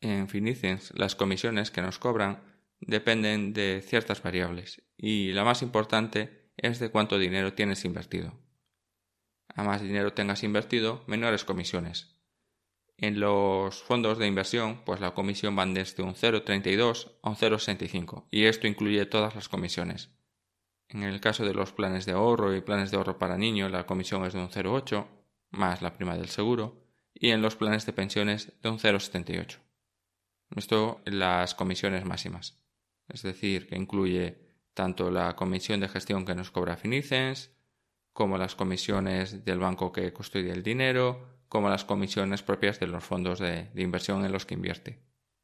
En 0.00 0.28
Finicens 0.28 0.92
las 0.94 1.14
comisiones 1.14 1.70
que 1.70 1.80
nos 1.80 1.98
cobran 1.98 2.42
dependen 2.80 3.54
de 3.54 3.82
ciertas 3.86 4.22
variables 4.22 4.82
y 4.98 5.32
la 5.32 5.44
más 5.44 5.62
importante 5.62 6.43
es 6.56 6.78
de 6.78 6.90
cuánto 6.90 7.18
dinero 7.18 7.54
tienes 7.54 7.84
invertido. 7.84 8.32
A 9.48 9.62
más 9.62 9.82
dinero 9.82 10.12
tengas 10.12 10.42
invertido, 10.42 11.04
menores 11.06 11.44
comisiones. 11.44 12.14
En 12.96 13.18
los 13.18 13.82
fondos 13.82 14.18
de 14.18 14.26
inversión, 14.26 14.82
pues 14.84 15.00
la 15.00 15.14
comisión 15.14 15.56
van 15.56 15.74
desde 15.74 16.02
un 16.02 16.14
0,32 16.14 17.12
a 17.22 17.30
un 17.30 17.36
0,65 17.36 18.26
y 18.30 18.44
esto 18.44 18.66
incluye 18.66 19.04
todas 19.06 19.34
las 19.34 19.48
comisiones. 19.48 20.10
En 20.88 21.02
el 21.02 21.20
caso 21.20 21.44
de 21.44 21.54
los 21.54 21.72
planes 21.72 22.06
de 22.06 22.12
ahorro 22.12 22.54
y 22.54 22.60
planes 22.60 22.90
de 22.90 22.96
ahorro 22.96 23.18
para 23.18 23.36
niños, 23.36 23.70
la 23.70 23.86
comisión 23.86 24.24
es 24.24 24.32
de 24.32 24.40
un 24.40 24.50
0,8 24.50 25.06
más 25.50 25.82
la 25.82 25.94
prima 25.94 26.16
del 26.16 26.28
seguro 26.28 26.84
y 27.12 27.30
en 27.30 27.42
los 27.42 27.56
planes 27.56 27.86
de 27.86 27.92
pensiones 27.92 28.52
de 28.62 28.68
un 28.68 28.78
0,78. 28.78 29.58
Esto 30.56 31.00
las 31.04 31.54
comisiones 31.54 32.04
máximas. 32.04 32.60
Es 33.08 33.22
decir, 33.22 33.66
que 33.66 33.76
incluye 33.76 34.43
tanto 34.74 35.10
la 35.10 35.34
comisión 35.36 35.80
de 35.80 35.88
gestión 35.88 36.24
que 36.24 36.34
nos 36.34 36.50
cobra 36.50 36.76
Finicens, 36.76 37.50
como 38.12 38.38
las 38.38 38.54
comisiones 38.54 39.44
del 39.44 39.58
banco 39.58 39.92
que 39.92 40.12
custodia 40.12 40.52
el 40.52 40.62
dinero, 40.62 41.34
como 41.48 41.68
las 41.68 41.84
comisiones 41.84 42.42
propias 42.42 42.80
de 42.80 42.86
los 42.86 43.04
fondos 43.04 43.38
de, 43.38 43.68
inversión 43.76 44.24
en 44.24 44.32
los 44.32 44.46
que 44.46 44.54
invierte. 44.54 44.98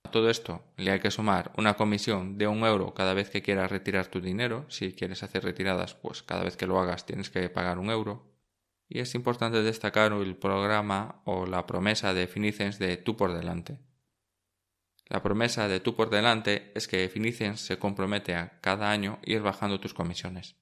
A 0.04 0.10
todo 0.10 0.30
esto 0.30 0.64
le 0.76 0.90
hay 0.90 1.00
que 1.00 1.10
sumar 1.10 1.52
una 1.56 1.74
comisión 1.74 2.38
de 2.38 2.48
un 2.48 2.64
euro 2.64 2.94
cada 2.94 3.14
vez 3.14 3.30
que 3.30 3.42
quieras 3.42 3.70
retirar 3.70 4.06
tu 4.06 4.20
dinero. 4.20 4.66
Si 4.68 4.92
quieres 4.92 5.22
hacer 5.22 5.44
retiradas, 5.44 5.94
pues 5.94 6.22
cada 6.22 6.42
vez 6.42 6.56
que 6.56 6.66
lo 6.66 6.80
hagas 6.80 7.06
tienes 7.06 7.30
que 7.30 7.48
pagar 7.48 7.78
un 7.78 7.90
euro. 7.90 8.26
Y 8.88 8.98
es 8.98 9.14
importante 9.14 9.62
destacar 9.62 10.12
el 10.12 10.36
programa 10.36 11.22
o 11.24 11.46
la 11.46 11.66
promesa 11.66 12.12
de 12.12 12.26
Finicens 12.26 12.80
de 12.80 12.96
tú 12.96 13.16
por 13.16 13.32
delante. 13.32 13.78
La 15.10 15.24
promesa 15.24 15.66
de 15.66 15.80
tú 15.80 15.96
por 15.96 16.08
delante 16.08 16.70
es 16.76 16.86
que 16.86 17.08
Finicens 17.08 17.60
se 17.60 17.80
compromete 17.80 18.36
a 18.36 18.60
cada 18.60 18.92
año 18.92 19.18
ir 19.24 19.42
bajando 19.42 19.80
tus 19.80 19.92
comisiones. 19.92 20.54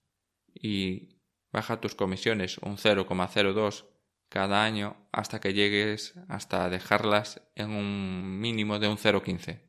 Y 0.55 1.21
baja 1.53 1.83
tus 1.83 1.95
comisiones 1.95 2.57
un 2.59 2.79
0,02 2.79 3.85
cada 4.31 4.65
año 4.65 4.97
hasta 5.13 5.39
que 5.39 5.53
llegues 5.53 6.15
hasta 6.29 6.71
dejarlas 6.71 7.43
en 7.57 7.71
un 7.71 8.41
mínimo 8.41 8.79
de 8.79 8.89
un 8.89 8.97
0,15. 8.97 9.61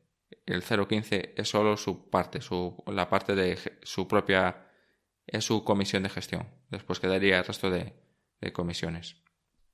El 0.46 0.62
0,15 0.62 1.34
es 1.36 1.48
solo 1.48 1.76
su 1.76 2.08
parte, 2.08 2.40
su, 2.40 2.82
la 2.86 3.10
parte 3.10 3.34
de 3.34 3.58
su 3.82 4.08
propia 4.08 4.66
es 5.26 5.44
su 5.44 5.62
comisión 5.62 6.04
de 6.04 6.08
gestión. 6.08 6.48
Después 6.70 7.00
quedaría 7.00 7.38
el 7.38 7.44
resto 7.44 7.70
de, 7.70 7.92
de 8.40 8.52
comisiones. 8.54 9.16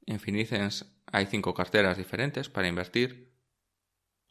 En 0.05 0.19
Finicens 0.19 1.01
hay 1.07 1.27
cinco 1.27 1.55
carteras 1.55 1.97
diferentes 1.97 2.49
para 2.49 2.67
invertir 2.67 3.36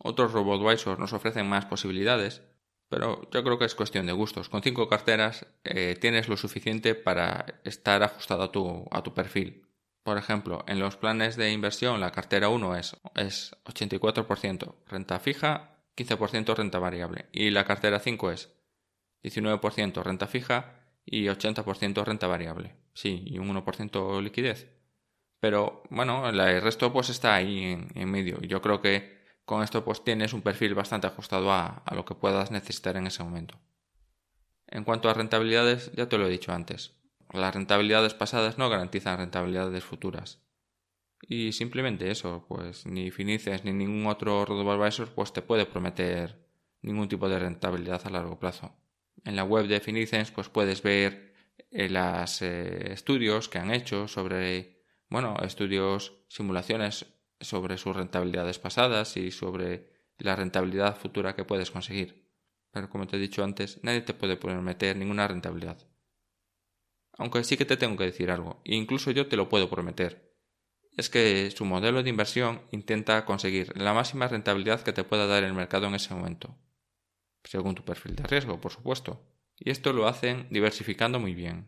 otros 0.06 0.32
RoboAdvisor 0.32 1.00
nos 1.00 1.13
ofrecen 1.13 1.48
más 1.48 1.65
posibilidades, 1.65 2.44
pero 2.89 3.30
yo 3.32 3.44
creo 3.44 3.58
que 3.58 3.65
es 3.65 3.76
cuestión 3.76 4.06
de 4.06 4.13
gustos. 4.13 4.50
Con 4.50 4.62
cinco 4.62 4.88
carteras 4.88 5.48
eh, 5.63 5.98
tienes 6.00 6.30
lo 6.30 6.38
suficiente 6.38 6.96
para 6.96 7.62
estar 7.63 8.04
ajustado 8.04 8.44
a 8.44 8.52
tu, 8.52 8.86
a 8.91 9.04
tu 9.04 9.13
perfil. 9.13 9.65
Por 10.04 10.18
ejemplo, 10.18 10.63
en 10.68 10.80
los 10.80 10.98
planes 10.98 11.36
de 11.36 11.52
inversión 11.52 12.00
la 12.00 12.12
cartera 12.12 12.50
1 12.50 12.76
es, 12.76 12.96
es 13.15 13.56
84% 13.65 14.76
renta 14.88 15.20
fija, 15.20 15.80
15% 15.98 16.56
renta 16.56 16.80
variable. 16.80 17.26
Y 17.32 17.50
la 17.50 17.65
cartera 17.65 18.00
5 18.00 18.32
es 18.32 18.56
19% 19.24 20.04
renta 20.04 20.28
fija 20.28 20.80
y 21.06 21.26
80% 21.26 22.04
renta 22.04 22.28
variable. 22.28 22.76
Sí, 22.94 23.24
y 23.26 23.39
un 23.39 23.50
1% 23.50 24.22
liquidez. 24.22 24.76
Pero 25.39 25.84
bueno, 25.89 26.28
el 26.30 26.62
resto 26.62 26.91
pues 26.91 27.10
está 27.10 27.36
ahí 27.36 27.78
en, 27.94 28.10
medio. 28.10 28.39
Y 28.41 28.48
yo 28.48 28.62
creo 28.62 28.82
que 28.82 29.14
con 29.45 29.63
esto 29.63 29.86
pues 29.86 30.03
tienes 30.03 30.34
un 30.34 30.41
perfil 30.41 30.75
bastante 30.75 31.08
ajustado 31.08 31.51
a, 31.51 31.84
a 31.86 31.95
lo 31.95 32.05
que 32.05 32.15
puedas 32.15 32.51
necesitar 32.51 32.97
en 32.97 33.08
ese 33.08 33.23
momento. 33.23 33.60
En 34.67 34.84
cuanto 34.84 35.10
a 35.10 35.13
rentabilidades, 35.13 35.91
ya 35.93 36.10
te 36.10 36.17
lo 36.17 36.27
he 36.27 36.31
dicho 36.31 36.51
antes. 36.51 36.95
Las 37.31 37.53
rentabilidades 37.53 38.13
pasadas 38.13 38.58
no 38.58 38.69
garantizan 38.69 39.17
rentabilidades 39.17 39.84
futuras. 39.84 40.41
Y 41.21 41.53
simplemente 41.53 42.12
eso, 42.12 42.45
pues 42.47 42.86
ni 42.86 43.12
Finices 43.12 43.63
ni 43.63 43.73
ningún 43.73 44.05
otro 44.08 44.45
robo-advisor 44.45 45.10
pues 45.10 45.34
te 45.34 45.41
puede 45.41 45.65
prometer 45.65 46.45
ningún 46.81 47.08
tipo 47.08 47.27
de 47.29 47.39
rentabilidad 47.39 48.01
a 48.05 48.10
largo 48.10 48.39
plazo. 48.39 48.75
En 49.23 49.36
la 49.36 49.43
web 49.43 49.67
de 49.67 49.79
Finicens 49.79 50.31
pues 50.31 50.49
puedes 50.49 50.84
ver 50.84 51.34
eh, 51.71 51.89
los 51.89 52.41
eh, 52.41 52.93
estudios 52.93 53.49
que 53.49 53.58
han 53.58 53.71
hecho 53.71 54.08
sobre, 54.08 54.84
bueno, 55.10 55.36
estudios, 55.41 56.13
simulaciones 56.27 57.08
sobre 57.39 57.78
sus 57.78 57.95
rentabilidades 57.95 58.60
pasadas 58.60 59.17
y 59.17 59.32
sobre 59.32 59.89
la 60.17 60.36
rentabilidad 60.36 60.98
futura 60.98 61.36
que 61.36 61.45
puedes 61.45 61.71
conseguir. 61.71 62.30
Pero 62.71 62.89
como 62.89 63.08
te 63.08 63.17
he 63.17 63.19
dicho 63.19 63.43
antes, 63.43 63.84
nadie 63.84 64.02
te 64.02 64.13
puede 64.13 64.38
prometer 64.38 64.98
ninguna 64.98 65.28
rentabilidad. 65.28 65.78
Aunque 67.17 67.43
sí 67.43 67.58
que 67.58 67.65
te 67.65 67.78
tengo 67.78 67.98
que 67.98 68.06
decir 68.06 68.32
algo, 68.32 68.62
e 68.65 68.76
incluso 68.76 69.12
yo 69.12 69.28
te 69.28 69.38
lo 69.38 69.48
puedo 69.48 69.69
prometer 69.69 70.26
es 70.98 71.10
que 71.10 71.52
su 71.52 71.65
modelo 71.65 72.04
de 72.04 72.10
inversión 72.10 72.62
intenta 72.71 73.26
conseguir 73.26 73.76
la 73.78 73.93
máxima 73.93 74.28
rentabilidad 74.28 74.82
que 74.82 74.93
te 74.93 75.04
pueda 75.04 75.28
dar 75.28 75.43
el 75.43 75.54
mercado 75.54 75.88
en 75.88 75.95
ese 75.95 76.13
momento, 76.13 76.58
según 77.43 77.76
tu 77.76 77.84
perfil 77.84 78.15
de 78.15 78.24
riesgo, 78.24 78.62
por 78.62 78.71
supuesto. 78.71 79.21
Y 79.58 79.71
esto 79.71 79.93
lo 79.93 80.08
hacen 80.08 80.48
diversificando 80.50 81.19
muy 81.19 81.34
bien. 81.34 81.67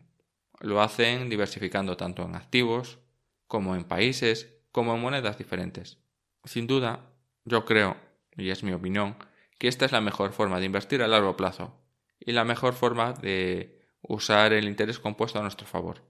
Lo 0.60 0.80
hacen 0.80 1.28
diversificando 1.28 1.96
tanto 1.96 2.24
en 2.24 2.34
activos, 2.34 2.98
como 3.46 3.76
en 3.76 3.84
países, 3.84 4.57
como 4.72 4.96
monedas 4.96 5.38
diferentes. 5.38 5.98
Sin 6.44 6.66
duda, 6.66 7.12
yo 7.44 7.64
creo, 7.64 7.96
y 8.36 8.50
es 8.50 8.62
mi 8.62 8.72
opinión, 8.72 9.16
que 9.58 9.68
esta 9.68 9.84
es 9.84 9.92
la 9.92 10.00
mejor 10.00 10.32
forma 10.32 10.60
de 10.60 10.66
invertir 10.66 11.02
a 11.02 11.08
largo 11.08 11.36
plazo 11.36 11.80
y 12.20 12.32
la 12.32 12.44
mejor 12.44 12.74
forma 12.74 13.12
de 13.12 13.82
usar 14.02 14.52
el 14.52 14.68
interés 14.68 14.98
compuesto 14.98 15.38
a 15.38 15.42
nuestro 15.42 15.66
favor. 15.66 16.02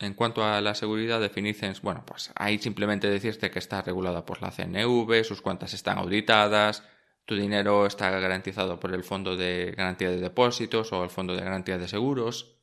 En 0.00 0.14
cuanto 0.14 0.44
a 0.44 0.60
la 0.60 0.74
seguridad 0.74 1.20
de 1.20 1.28
Finicens, 1.28 1.80
bueno, 1.80 2.04
pues 2.04 2.32
ahí 2.34 2.58
simplemente 2.58 3.08
decirte 3.08 3.50
que 3.50 3.60
está 3.60 3.80
regulada 3.82 4.26
por 4.26 4.42
la 4.42 4.50
CNV, 4.50 5.24
sus 5.24 5.40
cuentas 5.40 5.72
están 5.72 5.98
auditadas, 5.98 6.82
tu 7.24 7.36
dinero 7.36 7.86
está 7.86 8.10
garantizado 8.10 8.80
por 8.80 8.92
el 8.92 9.04
Fondo 9.04 9.36
de 9.36 9.72
Garantía 9.76 10.10
de 10.10 10.18
Depósitos 10.20 10.92
o 10.92 11.04
el 11.04 11.10
Fondo 11.10 11.34
de 11.34 11.42
Garantía 11.42 11.78
de 11.78 11.88
Seguros. 11.88 12.53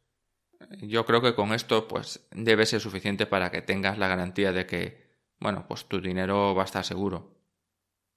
Yo 0.82 1.06
creo 1.06 1.22
que 1.22 1.36
con 1.36 1.54
esto 1.54 1.88
pues 1.88 2.28
debe 2.32 2.66
ser 2.66 2.82
suficiente 2.82 3.26
para 3.26 3.52
que 3.52 3.62
tengas 3.62 3.98
la 3.98 4.08
garantía 4.08 4.52
de 4.52 4.66
que, 4.66 5.12
bueno, 5.40 5.66
pues 5.68 5.86
tu 5.86 6.02
dinero 6.02 6.56
va 6.56 6.64
a 6.64 6.66
estar 6.66 6.86
seguro. 6.86 7.38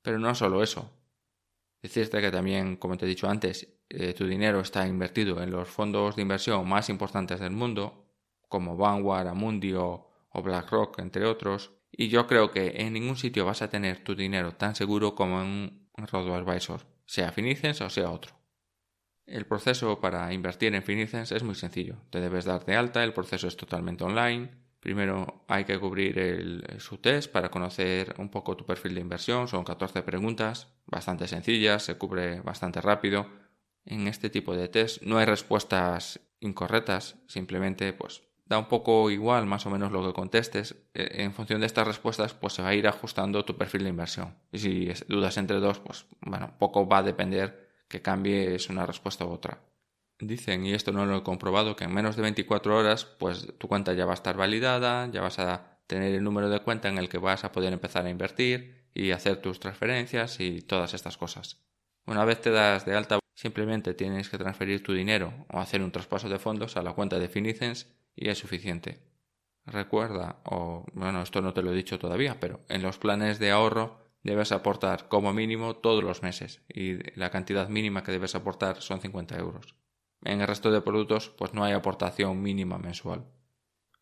Pero 0.02 0.18
no 0.18 0.34
solo 0.34 0.62
eso. 0.62 0.90
Decirte 1.82 2.20
que 2.20 2.30
también, 2.30 2.76
como 2.76 2.96
te 2.96 3.04
he 3.04 3.08
dicho 3.08 3.28
antes, 3.28 3.68
eh, 3.90 4.14
tu 4.14 4.26
dinero 4.26 4.60
está 4.60 4.86
invertido 4.86 5.42
en 5.42 5.50
los 5.50 5.68
fondos 5.68 6.16
de 6.16 6.22
inversión 6.22 6.66
más 6.68 6.88
importantes 6.88 7.40
del 7.40 7.50
mundo, 7.50 8.06
como 8.48 8.76
Vanguard, 8.76 9.28
Amundi 9.28 9.74
o, 9.74 10.10
BlackRock, 10.32 10.98
entre 10.98 11.26
otros, 11.26 11.72
y 11.92 12.08
yo 12.08 12.26
creo 12.26 12.50
que 12.50 12.72
en 12.76 12.92
ningún 12.94 13.16
sitio 13.16 13.44
vas 13.44 13.62
a 13.62 13.70
tener 13.70 14.02
tu 14.02 14.14
dinero 14.14 14.56
tan 14.56 14.74
seguro 14.74 15.14
como 15.14 15.40
en 15.42 15.88
un 15.96 16.06
robo-advisor, 16.06 16.80
sea 17.06 17.30
Finicens 17.30 17.80
o 17.82 17.90
sea 17.90 18.10
otro. 18.10 18.34
El 19.26 19.46
proceso 19.46 20.00
para 20.00 20.32
invertir 20.32 20.74
en 20.74 20.82
Finicens 20.82 21.32
es 21.32 21.42
muy 21.42 21.54
sencillo. 21.54 21.96
Te 22.10 22.20
debes 22.20 22.44
dar 22.44 22.64
de 22.64 22.76
alta, 22.76 23.02
el 23.02 23.14
proceso 23.14 23.48
es 23.48 23.56
totalmente 23.56 24.04
online. 24.04 24.50
Primero 24.80 25.44
hay 25.48 25.64
que 25.64 25.78
cubrir 25.78 26.18
el, 26.18 26.62
su 26.78 26.98
test 26.98 27.32
para 27.32 27.50
conocer 27.50 28.14
un 28.18 28.28
poco 28.28 28.54
tu 28.54 28.66
perfil 28.66 28.94
de 28.94 29.00
inversión. 29.00 29.48
Son 29.48 29.64
14 29.64 30.02
preguntas, 30.02 30.68
bastante 30.84 31.26
sencillas, 31.26 31.84
se 31.84 31.96
cubre 31.96 32.40
bastante 32.42 32.82
rápido. 32.82 33.26
En 33.86 34.08
este 34.08 34.28
tipo 34.28 34.54
de 34.54 34.68
test 34.68 35.02
no 35.02 35.16
hay 35.16 35.24
respuestas 35.24 36.20
incorrectas, 36.40 37.16
simplemente 37.26 37.94
pues 37.94 38.22
da 38.46 38.58
un 38.58 38.68
poco 38.68 39.10
igual 39.10 39.46
más 39.46 39.64
o 39.64 39.70
menos 39.70 39.90
lo 39.90 40.06
que 40.06 40.12
contestes. 40.12 40.76
E, 40.92 41.22
en 41.22 41.32
función 41.32 41.60
de 41.60 41.66
estas 41.66 41.86
respuestas, 41.86 42.34
pues 42.34 42.52
se 42.52 42.62
va 42.62 42.68
a 42.68 42.74
ir 42.74 42.86
ajustando 42.86 43.46
tu 43.46 43.56
perfil 43.56 43.84
de 43.84 43.88
inversión. 43.88 44.34
Y 44.52 44.58
si 44.58 44.92
dudas 45.08 45.38
entre 45.38 45.60
dos, 45.60 45.80
pues 45.80 46.04
bueno, 46.20 46.54
poco 46.58 46.86
va 46.86 46.98
a 46.98 47.02
depender 47.02 47.63
que 47.94 48.02
cambies 48.02 48.68
una 48.70 48.86
respuesta 48.86 49.24
u 49.24 49.30
otra. 49.30 49.60
Dicen, 50.18 50.66
y 50.66 50.74
esto 50.74 50.90
no 50.90 51.06
lo 51.06 51.18
he 51.18 51.22
comprobado, 51.22 51.76
que 51.76 51.84
en 51.84 51.94
menos 51.94 52.16
de 52.16 52.22
24 52.22 52.76
horas, 52.76 53.04
pues 53.04 53.46
tu 53.56 53.68
cuenta 53.68 53.92
ya 53.92 54.04
va 54.04 54.10
a 54.10 54.14
estar 54.14 54.36
validada, 54.36 55.08
ya 55.12 55.20
vas 55.20 55.38
a 55.38 55.78
tener 55.86 56.12
el 56.12 56.24
número 56.24 56.48
de 56.48 56.58
cuenta 56.58 56.88
en 56.88 56.98
el 56.98 57.08
que 57.08 57.18
vas 57.18 57.44
a 57.44 57.52
poder 57.52 57.72
empezar 57.72 58.04
a 58.04 58.10
invertir 58.10 58.88
y 58.94 59.12
hacer 59.12 59.36
tus 59.36 59.60
transferencias 59.60 60.40
y 60.40 60.60
todas 60.60 60.92
estas 60.92 61.16
cosas. 61.16 61.62
Una 62.04 62.24
vez 62.24 62.40
te 62.40 62.50
das 62.50 62.84
de 62.84 62.96
alta, 62.96 63.20
simplemente 63.32 63.94
tienes 63.94 64.28
que 64.28 64.38
transferir 64.38 64.82
tu 64.82 64.92
dinero 64.92 65.46
o 65.52 65.60
hacer 65.60 65.80
un 65.80 65.92
traspaso 65.92 66.28
de 66.28 66.40
fondos 66.40 66.76
a 66.76 66.82
la 66.82 66.94
cuenta 66.94 67.20
de 67.20 67.28
Finicens 67.28 67.86
y 68.16 68.28
es 68.28 68.38
suficiente. 68.38 69.02
Recuerda, 69.66 70.40
o 70.44 70.84
bueno, 70.94 71.22
esto 71.22 71.40
no 71.40 71.54
te 71.54 71.62
lo 71.62 71.72
he 71.72 71.76
dicho 71.76 72.00
todavía, 72.00 72.40
pero 72.40 72.64
en 72.68 72.82
los 72.82 72.98
planes 72.98 73.38
de 73.38 73.52
ahorro 73.52 74.03
debes 74.24 74.50
aportar 74.50 75.08
como 75.08 75.32
mínimo 75.32 75.76
todos 75.76 76.02
los 76.02 76.22
meses 76.22 76.62
y 76.68 76.98
la 77.18 77.30
cantidad 77.30 77.68
mínima 77.68 78.02
que 78.02 78.10
debes 78.10 78.34
aportar 78.34 78.82
son 78.82 79.00
50 79.00 79.38
euros. 79.38 79.76
En 80.24 80.40
el 80.40 80.48
resto 80.48 80.72
de 80.72 80.80
productos, 80.80 81.28
pues 81.28 81.54
no 81.54 81.62
hay 81.62 81.74
aportación 81.74 82.42
mínima 82.42 82.78
mensual. 82.78 83.24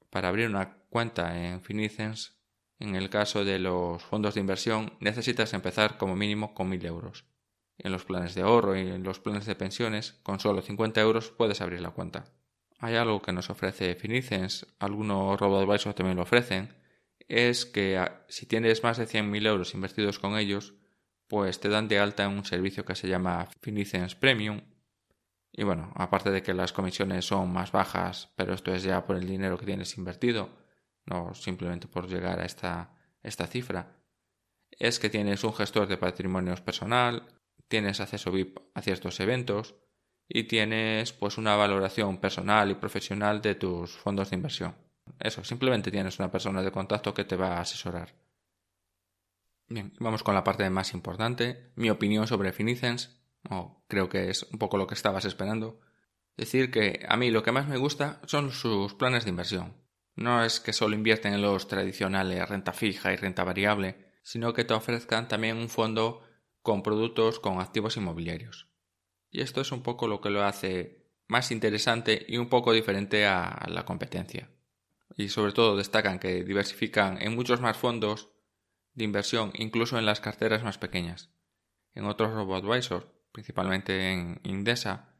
Para 0.08 0.28
abrir 0.28 0.48
una 0.48 0.78
cuenta 0.88 1.44
en 1.44 1.60
Finicens, 1.60 2.38
en 2.78 2.94
el 2.94 3.10
caso 3.10 3.44
de 3.44 3.58
los 3.58 4.02
fondos 4.02 4.34
de 4.34 4.40
inversión, 4.40 4.94
necesitas 5.00 5.52
empezar 5.52 5.98
como 5.98 6.16
mínimo 6.16 6.54
con 6.54 6.70
1000 6.70 6.86
euros. 6.86 7.26
En 7.76 7.92
los 7.92 8.04
planes 8.04 8.34
de 8.34 8.42
ahorro 8.42 8.76
y 8.76 8.88
en 8.88 9.02
los 9.02 9.20
planes 9.20 9.44
de 9.44 9.56
pensiones, 9.56 10.20
con 10.22 10.40
solo 10.40 10.62
50 10.62 11.00
euros 11.00 11.30
puedes 11.30 11.60
abrir 11.60 11.80
la 11.80 11.90
cuenta 11.90 12.24
hay 12.82 12.96
algo 12.96 13.22
que 13.22 13.32
nos 13.32 13.48
ofrece 13.48 13.94
Finicens, 13.94 14.66
algunos 14.80 15.38
robo-advisors 15.38 15.94
también 15.94 16.16
lo 16.16 16.24
ofrecen, 16.24 16.74
es 17.28 17.66
que 17.66 18.04
si 18.28 18.46
tienes 18.46 18.82
más 18.82 18.98
de 18.98 19.06
100.000 19.06 19.46
euros 19.46 19.74
invertidos 19.74 20.18
con 20.18 20.36
ellos, 20.36 20.74
pues 21.28 21.60
te 21.60 21.68
dan 21.68 21.88
de 21.88 21.98
alta 21.98 22.24
en 22.24 22.32
un 22.32 22.44
servicio 22.44 22.84
que 22.84 22.94
se 22.94 23.08
llama 23.08 23.48
Finicens 23.60 24.14
Premium. 24.14 24.62
Y 25.52 25.64
bueno, 25.64 25.92
aparte 25.96 26.30
de 26.30 26.42
que 26.42 26.54
las 26.54 26.72
comisiones 26.72 27.26
son 27.26 27.52
más 27.52 27.72
bajas, 27.72 28.32
pero 28.36 28.54
esto 28.54 28.74
es 28.74 28.82
ya 28.82 29.06
por 29.06 29.16
el 29.16 29.26
dinero 29.26 29.58
que 29.58 29.66
tienes 29.66 29.96
invertido, 29.98 30.50
no 31.06 31.34
simplemente 31.34 31.88
por 31.88 32.08
llegar 32.08 32.40
a 32.40 32.44
esta, 32.44 32.96
esta 33.22 33.46
cifra, 33.46 33.96
es 34.70 34.98
que 34.98 35.10
tienes 35.10 35.44
un 35.44 35.54
gestor 35.54 35.88
de 35.88 35.98
patrimonios 35.98 36.60
personal, 36.60 37.28
tienes 37.68 38.00
acceso 38.00 38.30
VIP 38.32 38.58
a 38.74 38.82
ciertos 38.82 39.20
eventos, 39.20 39.74
y 40.28 40.44
tienes 40.44 41.12
pues 41.12 41.36
una 41.36 41.56
valoración 41.56 42.18
personal 42.18 42.70
y 42.70 42.74
profesional 42.74 43.42
de 43.42 43.54
tus 43.54 43.92
fondos 43.92 44.30
de 44.30 44.36
inversión. 44.36 44.74
Eso, 45.18 45.44
simplemente 45.44 45.90
tienes 45.90 46.18
una 46.18 46.30
persona 46.30 46.62
de 46.62 46.72
contacto 46.72 47.14
que 47.14 47.24
te 47.24 47.36
va 47.36 47.56
a 47.56 47.60
asesorar. 47.60 48.14
Bien, 49.68 49.94
vamos 49.98 50.22
con 50.22 50.34
la 50.34 50.44
parte 50.44 50.68
más 50.68 50.92
importante, 50.92 51.72
mi 51.76 51.88
opinión 51.88 52.26
sobre 52.26 52.52
Finicens, 52.52 53.18
o 53.48 53.82
creo 53.88 54.08
que 54.08 54.28
es 54.28 54.42
un 54.44 54.58
poco 54.58 54.76
lo 54.76 54.86
que 54.86 54.94
estabas 54.94 55.24
esperando. 55.24 55.80
Decir 56.36 56.70
que 56.70 57.04
a 57.08 57.16
mí 57.16 57.30
lo 57.30 57.42
que 57.42 57.52
más 57.52 57.68
me 57.68 57.76
gusta 57.76 58.20
son 58.26 58.50
sus 58.50 58.94
planes 58.94 59.24
de 59.24 59.30
inversión. 59.30 59.76
No 60.14 60.44
es 60.44 60.60
que 60.60 60.72
solo 60.72 60.94
invierten 60.94 61.32
en 61.32 61.42
los 61.42 61.68
tradicionales 61.68 62.48
renta 62.48 62.72
fija 62.72 63.12
y 63.12 63.16
renta 63.16 63.44
variable, 63.44 64.12
sino 64.22 64.52
que 64.52 64.64
te 64.64 64.74
ofrezcan 64.74 65.28
también 65.28 65.56
un 65.56 65.68
fondo 65.68 66.22
con 66.60 66.82
productos 66.82 67.40
con 67.40 67.60
activos 67.60 67.96
inmobiliarios. 67.96 68.68
Y 69.30 69.40
esto 69.40 69.62
es 69.62 69.72
un 69.72 69.82
poco 69.82 70.06
lo 70.06 70.20
que 70.20 70.30
lo 70.30 70.44
hace 70.44 71.06
más 71.28 71.50
interesante 71.50 72.24
y 72.28 72.36
un 72.36 72.48
poco 72.48 72.72
diferente 72.72 73.26
a 73.26 73.66
la 73.68 73.84
competencia. 73.86 74.50
Y 75.16 75.28
sobre 75.28 75.52
todo 75.52 75.76
destacan 75.76 76.18
que 76.18 76.44
diversifican 76.44 77.20
en 77.20 77.34
muchos 77.34 77.60
más 77.60 77.76
fondos 77.76 78.30
de 78.94 79.04
inversión, 79.04 79.52
incluso 79.54 79.98
en 79.98 80.06
las 80.06 80.20
carteras 80.20 80.62
más 80.62 80.78
pequeñas. 80.78 81.30
En 81.94 82.04
otros 82.04 82.32
robo-advisors, 82.32 83.06
principalmente 83.32 84.12
en 84.12 84.40
Indesa, 84.44 85.12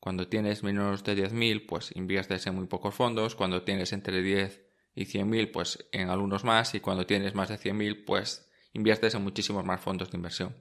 cuando 0.00 0.28
tienes 0.28 0.62
menos 0.62 1.04
de 1.04 1.16
10.000, 1.16 1.66
pues 1.66 1.94
inviertes 1.96 2.46
en 2.46 2.54
muy 2.54 2.66
pocos 2.66 2.94
fondos, 2.94 3.34
cuando 3.34 3.62
tienes 3.62 3.92
entre 3.92 4.22
10 4.22 4.64
y 4.94 5.04
100.000, 5.04 5.50
pues 5.50 5.88
en 5.92 6.10
algunos 6.10 6.44
más, 6.44 6.74
y 6.74 6.80
cuando 6.80 7.06
tienes 7.06 7.34
más 7.34 7.48
de 7.48 7.58
100.000, 7.58 8.04
pues 8.04 8.48
inviertes 8.72 9.14
en 9.14 9.22
muchísimos 9.22 9.64
más 9.64 9.80
fondos 9.80 10.10
de 10.10 10.16
inversión. 10.16 10.54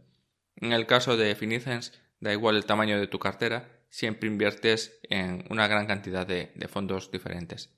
En 0.56 0.72
el 0.72 0.88
caso 0.88 1.18
de 1.18 1.36
Finicens, 1.36 1.94
da 2.20 2.34
igual 2.34 2.56
el 2.56 2.66
tamaño 2.66 3.00
de 3.00 3.08
tu 3.08 3.20
cartera, 3.20 3.86
siempre 3.90 4.30
inviertes 4.30 5.00
en 5.04 5.46
una 5.50 5.68
gran 5.68 5.86
cantidad 5.86 6.26
de, 6.26 6.52
fondos 6.70 7.12
diferentes. 7.12 7.70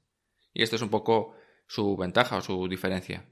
Y 0.57 0.63
esto 0.63 0.75
es 0.75 0.81
un 0.81 0.89
poco 0.89 1.35
su 1.67 1.95
ventaja 1.95 2.37
o 2.37 2.41
su 2.41 2.67
diferencia. 2.67 3.29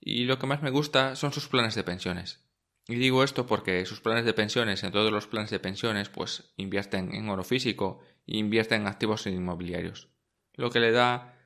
Y 0.00 0.24
lo 0.24 0.38
que 0.38 0.46
más 0.46 0.62
me 0.62 0.70
gusta 0.70 1.14
son 1.14 1.30
sus 1.30 1.48
planes 1.48 1.74
de 1.74 1.84
pensiones. 1.84 2.48
Y 2.88 2.94
digo 2.94 3.22
esto 3.22 3.44
porque 3.44 3.84
sus 3.84 4.00
planes 4.00 4.24
de 4.24 4.32
pensiones, 4.32 4.82
en 4.82 4.90
todos 4.90 5.12
los 5.12 5.26
planes 5.26 5.50
de 5.50 5.60
pensiones, 5.60 6.08
pues 6.08 6.54
invierten 6.56 7.14
en 7.14 7.28
oro 7.28 7.44
físico 7.44 8.00
e 8.26 8.38
invierten 8.38 8.80
en 8.80 8.86
activos 8.86 9.26
inmobiliarios. 9.26 10.08
Lo 10.54 10.70
que 10.70 10.80
le 10.80 10.92
da 10.92 11.36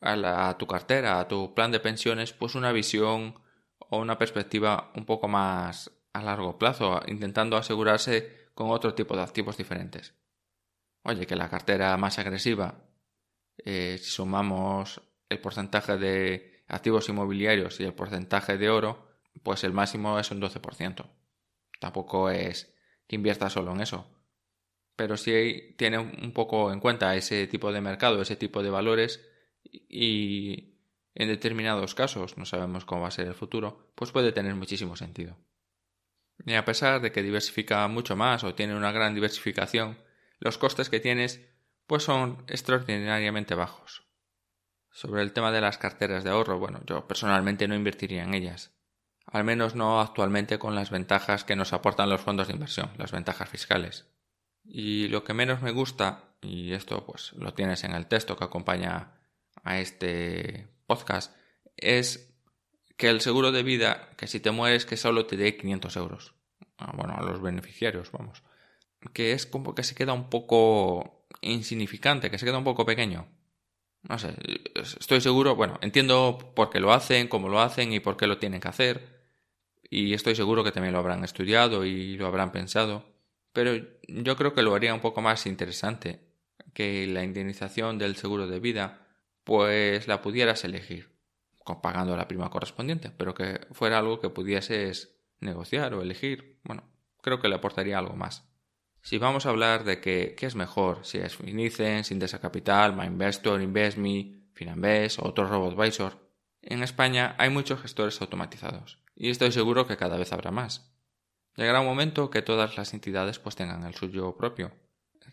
a, 0.00 0.48
a 0.48 0.58
tu 0.58 0.68
cartera, 0.68 1.18
a 1.18 1.26
tu 1.26 1.54
plan 1.54 1.72
de 1.72 1.80
pensiones, 1.80 2.32
pues 2.32 2.54
una 2.54 2.70
visión 2.70 3.34
o 3.78 3.98
una 3.98 4.16
perspectiva 4.16 4.92
un 4.94 5.06
poco 5.06 5.26
más 5.26 5.90
a 6.12 6.22
largo 6.22 6.56
plazo, 6.56 7.00
intentando 7.08 7.56
asegurarse 7.56 8.48
con 8.54 8.70
otro 8.70 8.94
tipo 8.94 9.16
de 9.16 9.22
activos 9.22 9.56
diferentes. 9.56 10.14
Oye, 11.02 11.26
que 11.26 11.34
la 11.34 11.48
cartera 11.48 11.96
más 11.96 12.20
agresiva, 12.20 12.91
eh, 13.64 13.98
si 13.98 14.10
sumamos 14.10 15.00
el 15.28 15.40
porcentaje 15.40 15.96
de 15.96 16.64
activos 16.68 17.08
inmobiliarios 17.08 17.80
y 17.80 17.84
el 17.84 17.94
porcentaje 17.94 18.58
de 18.58 18.70
oro, 18.70 19.08
pues 19.42 19.64
el 19.64 19.72
máximo 19.72 20.18
es 20.18 20.30
un 20.30 20.40
12%. 20.40 21.10
Tampoco 21.80 22.30
es 22.30 22.74
que 23.06 23.16
invierta 23.16 23.50
solo 23.50 23.72
en 23.72 23.80
eso. 23.80 24.06
Pero 24.96 25.16
si 25.16 25.74
tiene 25.78 25.98
un 25.98 26.32
poco 26.32 26.72
en 26.72 26.80
cuenta 26.80 27.16
ese 27.16 27.46
tipo 27.46 27.72
de 27.72 27.80
mercado, 27.80 28.20
ese 28.20 28.36
tipo 28.36 28.62
de 28.62 28.70
valores 28.70 29.26
y 29.64 30.78
en 31.14 31.28
determinados 31.28 31.94
casos, 31.94 32.38
no 32.38 32.44
sabemos 32.44 32.84
cómo 32.84 33.02
va 33.02 33.08
a 33.08 33.12
ser 33.12 33.26
el 33.26 33.34
futuro, 33.34 33.92
pues 33.94 34.12
puede 34.12 34.32
tener 34.32 34.54
muchísimo 34.54 34.96
sentido. 34.96 35.38
Y 36.44 36.54
a 36.54 36.64
pesar 36.64 37.00
de 37.00 37.12
que 37.12 37.22
diversifica 37.22 37.86
mucho 37.88 38.16
más 38.16 38.44
o 38.44 38.54
tiene 38.54 38.74
una 38.74 38.92
gran 38.92 39.14
diversificación, 39.14 39.98
los 40.38 40.58
costes 40.58 40.90
que 40.90 41.00
tienes 41.00 41.51
pues 41.86 42.02
son 42.02 42.44
extraordinariamente 42.48 43.54
bajos. 43.54 44.02
Sobre 44.90 45.22
el 45.22 45.32
tema 45.32 45.50
de 45.50 45.60
las 45.60 45.78
carteras 45.78 46.22
de 46.22 46.30
ahorro, 46.30 46.58
bueno, 46.58 46.80
yo 46.86 47.06
personalmente 47.08 47.66
no 47.66 47.74
invertiría 47.74 48.24
en 48.24 48.34
ellas. 48.34 48.72
Al 49.26 49.44
menos 49.44 49.74
no 49.74 50.00
actualmente 50.00 50.58
con 50.58 50.74
las 50.74 50.90
ventajas 50.90 51.44
que 51.44 51.56
nos 51.56 51.72
aportan 51.72 52.10
los 52.10 52.20
fondos 52.20 52.48
de 52.48 52.54
inversión, 52.54 52.90
las 52.98 53.12
ventajas 53.12 53.48
fiscales. 53.48 54.06
Y 54.64 55.08
lo 55.08 55.24
que 55.24 55.32
menos 55.32 55.62
me 55.62 55.70
gusta, 55.70 56.24
y 56.40 56.72
esto 56.72 57.04
pues 57.06 57.32
lo 57.34 57.54
tienes 57.54 57.84
en 57.84 57.92
el 57.92 58.06
texto 58.06 58.36
que 58.36 58.44
acompaña 58.44 59.14
a 59.64 59.78
este 59.78 60.68
podcast, 60.86 61.34
es 61.76 62.32
que 62.96 63.08
el 63.08 63.20
seguro 63.20 63.52
de 63.52 63.62
vida, 63.62 64.10
que 64.16 64.26
si 64.26 64.40
te 64.40 64.50
mueres, 64.50 64.86
que 64.86 64.96
solo 64.96 65.26
te 65.26 65.36
dé 65.36 65.56
500 65.56 65.96
euros. 65.96 66.34
Ah, 66.78 66.92
bueno, 66.94 67.14
a 67.16 67.22
los 67.22 67.40
beneficiarios, 67.40 68.12
vamos. 68.12 68.42
Que 69.12 69.32
es 69.32 69.46
como 69.46 69.74
que 69.74 69.82
se 69.82 69.94
queda 69.94 70.12
un 70.12 70.30
poco 70.30 71.21
insignificante, 71.40 72.30
que 72.30 72.38
se 72.38 72.46
queda 72.46 72.58
un 72.58 72.64
poco 72.64 72.84
pequeño. 72.86 73.26
No 74.02 74.18
sé, 74.18 74.34
estoy 74.74 75.20
seguro, 75.20 75.54
bueno, 75.54 75.78
entiendo 75.80 76.52
por 76.56 76.70
qué 76.70 76.80
lo 76.80 76.92
hacen, 76.92 77.28
cómo 77.28 77.48
lo 77.48 77.60
hacen 77.60 77.92
y 77.92 78.00
por 78.00 78.16
qué 78.16 78.26
lo 78.26 78.38
tienen 78.38 78.60
que 78.60 78.68
hacer. 78.68 79.22
Y 79.88 80.14
estoy 80.14 80.34
seguro 80.34 80.64
que 80.64 80.72
también 80.72 80.92
lo 80.92 80.98
habrán 80.98 81.22
estudiado 81.24 81.84
y 81.84 82.16
lo 82.16 82.26
habrán 82.26 82.50
pensado. 82.50 83.04
Pero 83.52 83.74
yo 84.08 84.36
creo 84.36 84.54
que 84.54 84.62
lo 84.62 84.74
haría 84.74 84.94
un 84.94 85.00
poco 85.00 85.20
más 85.20 85.46
interesante 85.46 86.20
que 86.74 87.06
la 87.06 87.22
indemnización 87.22 87.98
del 87.98 88.16
seguro 88.16 88.46
de 88.46 88.60
vida, 88.60 89.06
pues 89.44 90.08
la 90.08 90.22
pudieras 90.22 90.64
elegir 90.64 91.12
pagando 91.82 92.16
la 92.16 92.28
prima 92.28 92.50
correspondiente, 92.50 93.10
pero 93.16 93.34
que 93.34 93.60
fuera 93.72 93.98
algo 93.98 94.20
que 94.20 94.30
pudieses 94.30 95.16
negociar 95.40 95.94
o 95.94 96.02
elegir, 96.02 96.58
bueno, 96.64 96.84
creo 97.20 97.40
que 97.40 97.48
le 97.48 97.54
aportaría 97.54 97.98
algo 97.98 98.16
más. 98.16 98.48
Si 99.02 99.18
vamos 99.18 99.46
a 99.46 99.50
hablar 99.50 99.84
de 99.84 100.00
que, 100.00 100.34
qué 100.36 100.46
es 100.46 100.54
mejor, 100.54 101.04
si 101.04 101.18
es 101.18 101.36
Finicens, 101.36 102.10
Indesa 102.10 102.40
Capital, 102.40 102.96
MyInvestor, 102.96 103.60
InvestMe, 103.60 104.48
Finanbest 104.52 105.18
o 105.18 105.28
otro 105.28 105.46
RoboAdvisor, 105.46 106.18
en 106.62 106.82
España 106.82 107.34
hay 107.38 107.50
muchos 107.50 107.80
gestores 107.82 108.20
automatizados 108.20 109.00
y 109.16 109.30
estoy 109.30 109.52
seguro 109.52 109.86
que 109.86 109.96
cada 109.96 110.16
vez 110.16 110.32
habrá 110.32 110.50
más. 110.50 110.92
Llegará 111.56 111.80
un 111.80 111.86
momento 111.86 112.30
que 112.30 112.42
todas 112.42 112.76
las 112.76 112.94
entidades 112.94 113.38
pues 113.38 113.56
tengan 113.56 113.84
el 113.84 113.94
suyo 113.94 114.36
propio, 114.36 114.72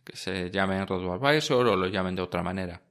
que 0.03 0.15
se 0.17 0.49
llamen 0.49 0.87
RoboAdvisor 0.87 1.67
o 1.67 1.75
lo 1.75 1.87
llamen 1.87 2.15
de 2.15 2.23
otra 2.23 2.43
manera 2.43 2.81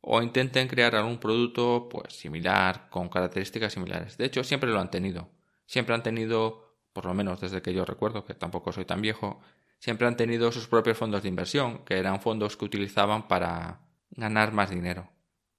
o 0.00 0.22
intenten 0.22 0.68
crear 0.68 0.94
algún 0.94 1.18
producto 1.18 1.88
pues 1.90 2.14
similar 2.14 2.88
con 2.90 3.08
características 3.08 3.72
similares. 3.72 4.16
De 4.16 4.26
hecho, 4.26 4.44
siempre 4.44 4.70
lo 4.70 4.80
han 4.80 4.90
tenido. 4.90 5.30
Siempre 5.66 5.94
han 5.94 6.02
tenido, 6.02 6.67
por 6.92 7.06
lo 7.06 7.14
menos 7.14 7.40
desde 7.40 7.62
que 7.62 7.72
yo 7.72 7.84
recuerdo, 7.84 8.24
que 8.24 8.34
tampoco 8.34 8.72
soy 8.72 8.84
tan 8.84 9.00
viejo, 9.00 9.40
siempre 9.78 10.06
han 10.06 10.16
tenido 10.16 10.52
sus 10.52 10.68
propios 10.68 10.98
fondos 10.98 11.22
de 11.22 11.28
inversión, 11.28 11.84
que 11.84 11.98
eran 11.98 12.20
fondos 12.20 12.56
que 12.56 12.64
utilizaban 12.64 13.28
para 13.28 13.80
ganar 14.10 14.52
más 14.52 14.70
dinero. 14.70 15.10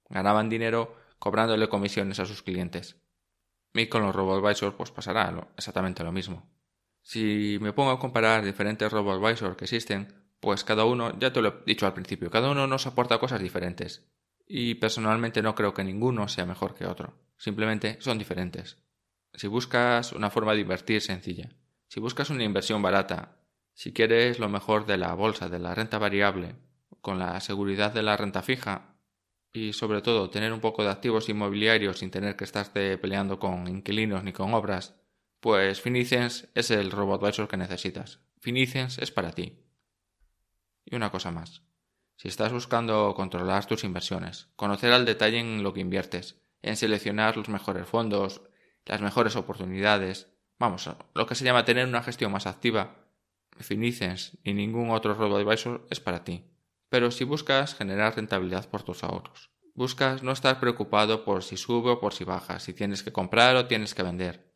Ganaban 0.08 0.48
dinero 0.48 0.96
cobrándole 1.18 1.68
comisiones 1.68 2.18
a 2.20 2.26
sus 2.26 2.42
clientes. 2.42 2.96
Y 3.72 3.86
con 3.86 4.02
los 4.02 4.14
RoboAdvisor 4.14 4.76
pues 4.76 4.90
pasará 4.90 5.48
exactamente 5.56 6.02
lo 6.02 6.12
mismo. 6.12 6.50
Si 7.02 7.58
me 7.60 7.72
pongo 7.72 7.90
a 7.90 7.98
comparar 7.98 8.44
diferentes 8.44 8.90
RoboAdvisor 8.90 9.56
que 9.56 9.64
existen, 9.64 10.12
pues 10.40 10.64
cada 10.64 10.84
uno, 10.84 11.18
ya 11.18 11.32
te 11.32 11.40
lo 11.40 11.48
he 11.48 11.64
dicho 11.66 11.86
al 11.86 11.94
principio, 11.94 12.30
cada 12.30 12.50
uno 12.50 12.66
nos 12.66 12.86
aporta 12.86 13.18
cosas 13.18 13.40
diferentes 13.40 14.10
y 14.46 14.74
personalmente 14.74 15.42
no 15.42 15.54
creo 15.54 15.72
que 15.72 15.84
ninguno 15.84 16.26
sea 16.26 16.44
mejor 16.44 16.74
que 16.74 16.86
otro. 16.86 17.14
Simplemente 17.36 17.98
son 18.00 18.18
diferentes. 18.18 18.78
Si 19.34 19.46
buscas 19.46 20.12
una 20.12 20.30
forma 20.30 20.54
de 20.54 20.60
invertir 20.60 21.00
sencilla, 21.00 21.50
si 21.88 22.00
buscas 22.00 22.30
una 22.30 22.44
inversión 22.44 22.82
barata, 22.82 23.36
si 23.74 23.92
quieres 23.92 24.38
lo 24.38 24.48
mejor 24.48 24.86
de 24.86 24.98
la 24.98 25.14
bolsa, 25.14 25.48
de 25.48 25.58
la 25.58 25.74
renta 25.74 25.98
variable, 25.98 26.56
con 27.00 27.18
la 27.18 27.40
seguridad 27.40 27.92
de 27.92 28.02
la 28.02 28.16
renta 28.16 28.42
fija 28.42 28.96
y 29.52 29.72
sobre 29.72 30.02
todo 30.02 30.30
tener 30.30 30.52
un 30.52 30.60
poco 30.60 30.82
de 30.84 30.90
activos 30.90 31.28
inmobiliarios 31.28 31.98
sin 31.98 32.10
tener 32.10 32.36
que 32.36 32.44
estarte 32.44 32.98
peleando 32.98 33.38
con 33.38 33.66
inquilinos 33.66 34.22
ni 34.22 34.32
con 34.32 34.54
obras, 34.54 34.94
pues 35.40 35.80
Finicens 35.80 36.48
es 36.54 36.70
el 36.70 36.90
robot 36.90 37.22
advisor 37.22 37.48
que 37.48 37.56
necesitas. 37.56 38.20
Finicens 38.38 38.98
es 38.98 39.10
para 39.10 39.32
ti. 39.32 39.58
Y 40.84 40.94
una 40.96 41.10
cosa 41.10 41.30
más. 41.30 41.62
Si 42.16 42.28
estás 42.28 42.52
buscando 42.52 43.14
controlar 43.14 43.64
tus 43.64 43.84
inversiones, 43.84 44.48
conocer 44.56 44.92
al 44.92 45.06
detalle 45.06 45.38
en 45.38 45.62
lo 45.62 45.72
que 45.72 45.80
inviertes, 45.80 46.36
en 46.60 46.76
seleccionar 46.76 47.36
los 47.38 47.48
mejores 47.48 47.86
fondos, 47.86 48.42
las 48.86 49.00
mejores 49.00 49.36
oportunidades, 49.36 50.32
vamos, 50.58 50.88
lo 51.14 51.26
que 51.26 51.34
se 51.34 51.44
llama 51.44 51.64
tener 51.64 51.86
una 51.86 52.02
gestión 52.02 52.32
más 52.32 52.46
activa, 52.46 52.96
Finicens 53.62 54.38
ni 54.44 54.54
ningún 54.54 54.90
otro 54.90 55.14
robo-advisor 55.14 55.86
es 55.90 56.00
para 56.00 56.24
ti. 56.24 56.44
Pero 56.88 57.10
si 57.10 57.24
buscas 57.24 57.74
generar 57.74 58.16
rentabilidad 58.16 58.68
por 58.68 58.82
tus 58.82 59.04
ahorros, 59.04 59.50
buscas 59.74 60.22
no 60.22 60.32
estar 60.32 60.58
preocupado 60.58 61.24
por 61.24 61.44
si 61.44 61.56
sube 61.56 61.90
o 61.90 62.00
por 62.00 62.12
si 62.12 62.24
baja, 62.24 62.58
si 62.58 62.74
tienes 62.74 63.02
que 63.02 63.12
comprar 63.12 63.56
o 63.56 63.66
tienes 63.66 63.94
que 63.94 64.02
vender. 64.02 64.52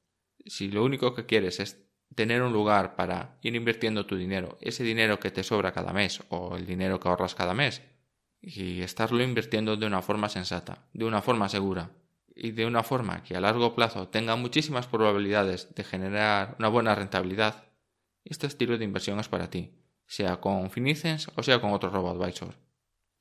Si 0.47 0.69
lo 0.69 0.85
único 0.85 1.15
que 1.15 1.27
quieres 1.27 1.61
es 1.61 1.87
tener 2.15 2.43
un 2.43 2.53
lugar 2.53 2.97
para 2.97 3.39
ir 3.43 3.55
invirtiendo 3.55 4.07
tu 4.07 4.17
dinero, 4.17 4.59
ese 4.61 4.85
dinero 4.85 5.21
que 5.21 5.31
te 5.31 5.43
sobra 5.43 5.73
cada 5.73 5.93
mes 5.93 6.23
o 6.29 6.57
el 6.57 6.67
dinero 6.67 6.99
que 6.99 7.09
ahorras 7.09 7.35
cada 7.35 7.55
mes, 7.55 7.83
y 8.41 8.83
estarlo 8.83 9.23
invirtiendo 9.23 9.77
de 9.77 9.87
una 9.87 10.03
forma 10.03 10.29
sensata, 10.29 10.89
de 10.93 11.05
una 11.05 11.23
forma 11.23 11.49
segura 11.49 11.91
y 12.35 12.51
de 12.51 12.67
una 12.67 12.83
forma 12.83 13.23
que 13.23 13.37
a 13.37 13.41
largo 13.41 13.75
plazo 13.75 14.09
tenga 14.09 14.37
muchísimas 14.37 14.87
probabilidades 14.87 15.75
de 15.75 15.85
generar 15.85 16.57
una 16.59 16.69
buena 16.69 16.95
rentabilidad, 16.95 17.65
este 18.25 18.47
estilo 18.47 18.79
de 18.79 18.85
inversión 18.85 19.21
es 19.21 19.29
para 19.29 19.51
ti, 19.51 19.75
sea 20.07 20.41
con 20.41 20.71
Finicens 20.71 21.31
o 21.37 21.43
sea 21.43 21.61
con 21.61 21.73
otro 21.73 21.91
robo-advisor. 21.91 22.57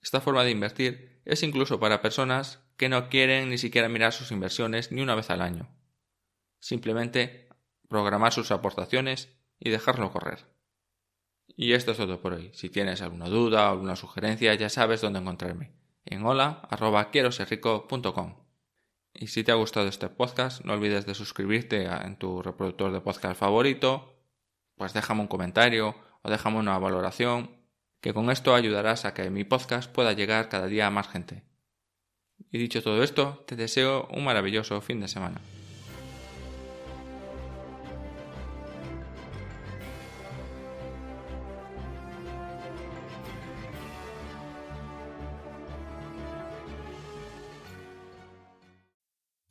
Esta 0.01 0.21
forma 0.21 0.43
de 0.43 0.51
invertir 0.51 1.21
es 1.25 1.43
incluso 1.43 1.79
para 1.79 2.01
personas 2.01 2.59
que 2.77 2.89
no 2.89 3.09
quieren 3.09 3.49
ni 3.49 3.57
siquiera 3.57 3.89
mirar 3.89 4.13
sus 4.13 4.31
inversiones 4.31 4.91
ni 4.91 5.01
una 5.01 5.15
vez 5.15 5.29
al 5.29 5.41
año. 5.41 5.69
Simplemente 6.59 7.49
programar 7.87 8.33
sus 8.33 8.51
aportaciones 8.51 9.29
y 9.59 9.69
dejarlo 9.69 10.11
correr. 10.11 10.45
Y 11.55 11.73
esto 11.73 11.91
es 11.91 11.97
todo 11.97 12.21
por 12.21 12.33
hoy. 12.33 12.51
Si 12.53 12.69
tienes 12.69 13.01
alguna 13.01 13.29
duda 13.29 13.69
o 13.69 13.73
alguna 13.73 13.95
sugerencia, 13.95 14.53
ya 14.55 14.69
sabes 14.69 15.01
dónde 15.01 15.19
encontrarme. 15.19 15.71
En 16.05 16.25
hola 16.25 16.67
Y 19.13 19.27
si 19.27 19.43
te 19.43 19.51
ha 19.51 19.55
gustado 19.55 19.87
este 19.87 20.09
podcast, 20.09 20.65
no 20.65 20.73
olvides 20.73 21.05
de 21.05 21.13
suscribirte 21.13 21.85
en 21.85 22.17
tu 22.17 22.41
reproductor 22.41 22.91
de 22.91 23.01
podcast 23.01 23.39
favorito, 23.39 24.15
pues 24.75 24.93
déjame 24.93 25.21
un 25.21 25.27
comentario 25.27 25.95
o 26.23 26.29
déjame 26.29 26.57
una 26.57 26.79
valoración, 26.79 27.51
que 28.01 28.13
con 28.13 28.31
esto 28.31 28.55
ayudarás 28.55 29.05
a 29.05 29.13
que 29.13 29.29
mi 29.29 29.43
podcast 29.43 29.91
pueda 29.91 30.13
llegar 30.13 30.49
cada 30.49 30.67
día 30.67 30.87
a 30.87 30.91
más 30.91 31.07
gente. 31.07 31.43
Y 32.51 32.57
dicho 32.57 32.81
todo 32.81 33.03
esto, 33.03 33.43
te 33.47 33.55
deseo 33.55 34.07
un 34.11 34.23
maravilloso 34.23 34.81
fin 34.81 34.99
de 34.99 35.07
semana. 35.07 35.39